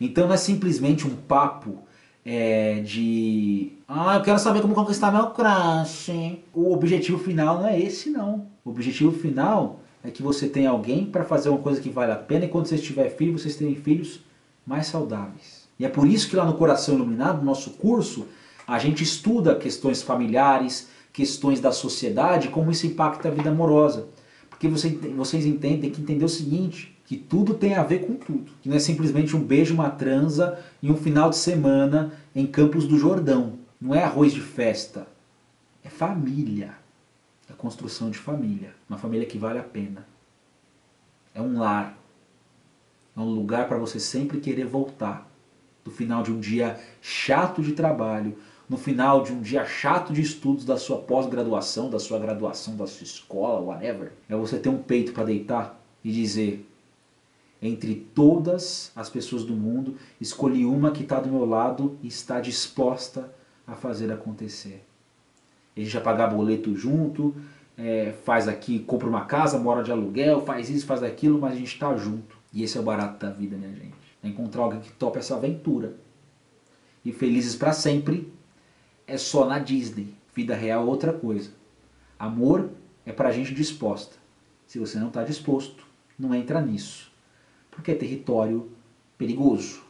Então 0.00 0.26
não 0.26 0.34
é 0.34 0.38
simplesmente 0.38 1.06
um 1.06 1.16
papo 1.16 1.78
é, 2.24 2.80
de 2.80 3.72
ah, 3.90 4.16
eu 4.16 4.22
quero 4.22 4.38
saber 4.38 4.60
como 4.60 4.74
conquistar 4.74 5.10
meu 5.10 5.30
crush. 5.30 6.42
O 6.52 6.74
objetivo 6.74 7.18
final 7.18 7.60
não 7.60 7.66
é 7.66 7.80
esse 7.80 8.10
não. 8.10 8.46
O 8.62 8.68
objetivo 8.68 9.12
final 9.12 9.80
é 10.04 10.10
que 10.10 10.22
você 10.22 10.46
tenha 10.46 10.68
alguém 10.68 11.06
para 11.06 11.24
fazer 11.24 11.48
uma 11.48 11.58
coisa 11.58 11.80
que 11.80 11.88
vale 11.88 12.12
a 12.12 12.16
pena 12.16 12.44
e 12.44 12.48
quando 12.48 12.66
você 12.66 12.76
tiver 12.76 13.08
filho, 13.08 13.38
vocês 13.38 13.56
terem 13.56 13.74
filhos 13.74 14.20
mais 14.66 14.88
saudáveis. 14.88 15.66
E 15.78 15.86
é 15.86 15.88
por 15.88 16.06
isso 16.06 16.28
que 16.28 16.36
lá 16.36 16.44
no 16.44 16.52
Coração 16.52 16.96
Iluminado, 16.96 17.42
nosso 17.42 17.70
curso, 17.70 18.26
A 18.66 18.78
gente 18.78 19.02
estuda 19.02 19.56
questões 19.56 20.02
familiares, 20.02 20.88
questões 21.10 21.58
da 21.58 21.72
sociedade, 21.72 22.48
como 22.48 22.70
isso 22.70 22.86
impacta 22.86 23.28
a 23.28 23.30
vida 23.30 23.48
amorosa. 23.48 24.08
Porque 24.50 24.68
você, 24.68 24.90
vocês 25.16 25.46
entendem 25.46 25.90
que 25.90 26.02
entender 26.02 26.26
o 26.26 26.28
seguinte, 26.28 26.94
que 27.06 27.16
tudo 27.16 27.54
tem 27.54 27.74
a 27.74 27.82
ver 27.82 28.00
com 28.00 28.12
tudo. 28.16 28.52
Que 28.60 28.68
não 28.68 28.76
é 28.76 28.78
simplesmente 28.78 29.34
um 29.34 29.40
beijo, 29.40 29.72
uma 29.72 29.88
transa 29.88 30.58
e 30.82 30.90
um 30.90 30.96
final 30.96 31.30
de 31.30 31.36
semana 31.36 32.12
em 32.36 32.46
Campos 32.46 32.86
do 32.86 32.98
Jordão. 32.98 33.54
Não 33.80 33.94
é 33.94 34.02
arroz 34.02 34.32
de 34.32 34.40
festa. 34.40 35.06
É 35.84 35.88
família. 35.88 36.74
É 37.48 37.52
construção 37.52 38.10
de 38.10 38.18
família. 38.18 38.74
Uma 38.88 38.98
família 38.98 39.26
que 39.26 39.38
vale 39.38 39.58
a 39.58 39.62
pena. 39.62 40.06
É 41.34 41.40
um 41.40 41.58
lar. 41.58 41.96
É 43.16 43.20
um 43.20 43.30
lugar 43.30 43.68
para 43.68 43.78
você 43.78 43.98
sempre 43.98 44.40
querer 44.40 44.66
voltar. 44.66 45.28
No 45.84 45.92
final 45.92 46.22
de 46.22 46.32
um 46.32 46.38
dia 46.38 46.78
chato 47.00 47.62
de 47.62 47.72
trabalho, 47.72 48.36
no 48.68 48.76
final 48.76 49.22
de 49.22 49.32
um 49.32 49.40
dia 49.40 49.64
chato 49.64 50.12
de 50.12 50.20
estudos 50.20 50.64
da 50.64 50.76
sua 50.76 50.98
pós-graduação, 50.98 51.88
da 51.88 51.98
sua 51.98 52.18
graduação, 52.18 52.76
da 52.76 52.86
sua 52.86 53.04
escola, 53.04 53.60
whatever, 53.60 54.12
é 54.28 54.36
você 54.36 54.58
ter 54.58 54.68
um 54.68 54.82
peito 54.82 55.12
para 55.12 55.24
deitar 55.24 55.80
e 56.04 56.12
dizer: 56.12 56.68
entre 57.62 57.94
todas 58.14 58.92
as 58.94 59.08
pessoas 59.08 59.44
do 59.44 59.54
mundo, 59.54 59.96
escolhi 60.20 60.66
uma 60.66 60.90
que 60.90 61.02
está 61.02 61.18
do 61.18 61.30
meu 61.30 61.46
lado 61.46 61.98
e 62.02 62.08
está 62.08 62.40
disposta 62.40 63.32
a 63.68 63.74
fazer 63.74 64.10
acontecer. 64.10 64.82
A 65.76 65.80
gente 65.80 65.92
vai 65.92 66.02
pagar 66.02 66.28
boleto 66.28 66.74
junto, 66.74 67.36
é, 67.76 68.12
faz 68.24 68.48
aqui, 68.48 68.80
compra 68.80 69.06
uma 69.06 69.26
casa, 69.26 69.58
mora 69.58 69.84
de 69.84 69.92
aluguel, 69.92 70.44
faz 70.44 70.70
isso, 70.70 70.86
faz 70.86 71.02
aquilo, 71.02 71.38
mas 71.38 71.52
a 71.52 71.56
gente 71.56 71.74
está 71.74 71.94
junto. 71.96 72.36
E 72.52 72.64
esse 72.64 72.78
é 72.78 72.80
o 72.80 72.84
barato 72.84 73.24
da 73.24 73.30
vida, 73.30 73.56
minha 73.56 73.70
gente. 73.70 73.94
É 74.24 74.28
encontrar 74.28 74.62
alguém 74.62 74.80
que 74.80 74.90
topa 74.92 75.18
essa 75.18 75.36
aventura. 75.36 75.94
E 77.04 77.12
felizes 77.12 77.54
para 77.54 77.72
sempre 77.72 78.32
é 79.06 79.16
só 79.16 79.46
na 79.46 79.58
Disney. 79.58 80.12
Vida 80.34 80.56
real 80.56 80.82
é 80.82 80.86
outra 80.86 81.12
coisa. 81.12 81.50
Amor 82.18 82.70
é 83.06 83.12
para 83.12 83.30
gente 83.30 83.54
disposta. 83.54 84.16
Se 84.66 84.78
você 84.78 84.98
não 84.98 85.08
está 85.08 85.22
disposto, 85.22 85.86
não 86.18 86.34
entra 86.34 86.60
nisso. 86.60 87.12
Porque 87.70 87.92
é 87.92 87.94
território 87.94 88.68
perigoso. 89.16 89.82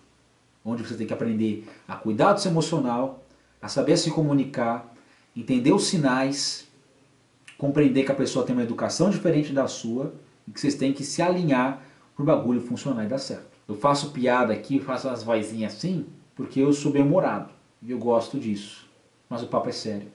Onde 0.64 0.82
você 0.82 0.94
tem 0.94 1.06
que 1.06 1.14
aprender 1.14 1.66
a 1.86 1.96
cuidar 1.96 2.34
do 2.34 2.40
seu 2.40 2.50
emocional, 2.50 3.24
a 3.60 3.68
saber 3.68 3.96
se 3.96 4.10
comunicar, 4.10 4.94
entender 5.36 5.72
os 5.72 5.86
sinais, 5.86 6.68
compreender 7.56 8.04
que 8.04 8.12
a 8.12 8.14
pessoa 8.14 8.44
tem 8.44 8.54
uma 8.54 8.62
educação 8.62 9.10
diferente 9.10 9.52
da 9.52 9.66
sua 9.66 10.14
e 10.46 10.52
que 10.52 10.60
vocês 10.60 10.74
têm 10.74 10.92
que 10.92 11.04
se 11.04 11.20
alinhar 11.20 11.82
para 12.14 12.22
o 12.22 12.26
bagulho 12.26 12.60
funcionar 12.60 13.04
e 13.04 13.08
dar 13.08 13.18
certo. 13.18 13.46
Eu 13.68 13.74
faço 13.74 14.12
piada 14.12 14.52
aqui, 14.52 14.80
faço 14.80 15.08
as 15.08 15.22
vozinhas 15.22 15.74
assim, 15.74 16.06
porque 16.34 16.60
eu 16.60 16.72
sou 16.72 16.90
bem-humorado 16.90 17.50
e 17.82 17.90
eu 17.90 17.98
gosto 17.98 18.38
disso. 18.38 18.88
Mas 19.28 19.42
o 19.42 19.46
papo 19.46 19.68
é 19.68 19.72
sério. 19.72 20.08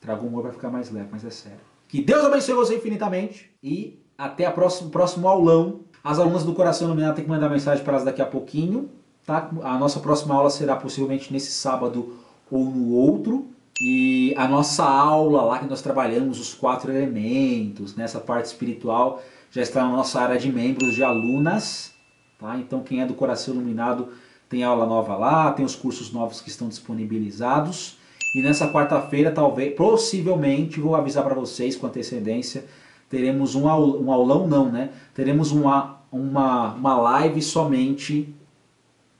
Trago 0.00 0.26
humor 0.26 0.42
para 0.42 0.52
ficar 0.52 0.70
mais 0.70 0.90
leve, 0.90 1.08
mas 1.10 1.24
é 1.24 1.30
sério. 1.30 1.58
Que 1.88 2.00
Deus 2.00 2.24
abençoe 2.24 2.54
você 2.54 2.76
infinitamente 2.76 3.50
e 3.62 3.98
até 4.16 4.48
o 4.48 4.52
próximo, 4.52 4.90
próximo 4.90 5.26
aulão. 5.26 5.80
As 6.04 6.18
alunas 6.18 6.44
do 6.44 6.54
Coração 6.54 6.86
Iluminado 6.86 7.16
têm 7.16 7.24
que 7.24 7.30
mandar 7.30 7.48
mensagem 7.48 7.82
para 7.82 7.94
elas 7.94 8.04
daqui 8.04 8.22
a 8.22 8.26
pouquinho. 8.26 8.88
Tá? 9.26 9.50
A 9.62 9.78
nossa 9.78 10.00
próxima 10.00 10.34
aula 10.34 10.50
será 10.50 10.76
possivelmente 10.76 11.32
nesse 11.32 11.52
sábado 11.52 12.16
ou 12.50 12.64
no 12.64 12.92
outro. 12.94 13.48
E 13.80 14.34
a 14.36 14.46
nossa 14.46 14.84
aula 14.84 15.42
lá 15.42 15.58
que 15.58 15.66
nós 15.66 15.80
trabalhamos 15.80 16.38
os 16.38 16.52
quatro 16.52 16.92
elementos, 16.92 17.96
nessa 17.96 18.20
parte 18.20 18.46
espiritual, 18.46 19.22
já 19.50 19.62
está 19.62 19.82
na 19.82 19.96
nossa 19.96 20.20
área 20.20 20.38
de 20.38 20.52
membros 20.52 20.94
de 20.94 21.02
alunas. 21.02 21.92
Tá? 22.38 22.58
Então 22.58 22.82
quem 22.82 23.00
é 23.00 23.06
do 23.06 23.14
Coração 23.14 23.54
Iluminado 23.54 24.08
tem 24.50 24.64
aula 24.64 24.84
nova 24.84 25.16
lá, 25.16 25.52
tem 25.52 25.64
os 25.64 25.76
cursos 25.76 26.12
novos 26.12 26.40
que 26.40 26.48
estão 26.50 26.68
disponibilizados. 26.68 27.96
E 28.34 28.42
nessa 28.42 28.70
quarta-feira, 28.72 29.30
talvez, 29.30 29.74
possivelmente, 29.74 30.80
vou 30.80 30.94
avisar 30.94 31.24
para 31.24 31.34
vocês 31.34 31.74
com 31.76 31.86
antecedência, 31.86 32.64
teremos 33.08 33.54
um, 33.54 33.68
aulão, 33.68 34.02
um 34.02 34.12
aulão 34.12 34.46
não, 34.46 34.70
né? 34.70 34.90
Teremos 35.14 35.50
uma, 35.50 36.00
uma, 36.12 36.74
uma 36.74 37.00
live 37.00 37.42
somente 37.42 38.34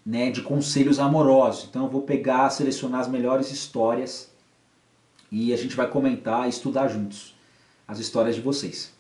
né, 0.05 0.31
de 0.31 0.43
conselhos 0.43 0.99
amorosos. 0.99 1.67
Então 1.69 1.85
eu 1.85 1.91
vou 1.91 2.03
pegar, 2.03 2.51
selecionar 2.51 3.01
as 3.01 3.09
melhores 3.09 3.51
histórias 3.51 4.31
e 5.31 5.53
a 5.53 5.57
gente 5.57 5.77
vai 5.77 5.89
comentar 5.89 6.47
e 6.47 6.51
estudar 6.51 6.89
juntos 6.89 7.35
as 7.87 7.99
histórias 7.99 8.37
de 8.37 8.41
vocês. 8.41 8.93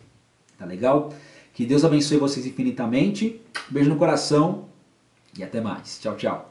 Tá 0.58 0.64
legal? 0.64 1.12
Que 1.54 1.64
Deus 1.64 1.84
abençoe 1.84 2.18
vocês 2.18 2.46
infinitamente. 2.46 3.40
Beijo 3.68 3.90
no 3.90 3.96
coração 3.96 4.66
e 5.36 5.42
até 5.42 5.60
mais. 5.60 5.98
Tchau, 6.00 6.16
tchau. 6.16 6.49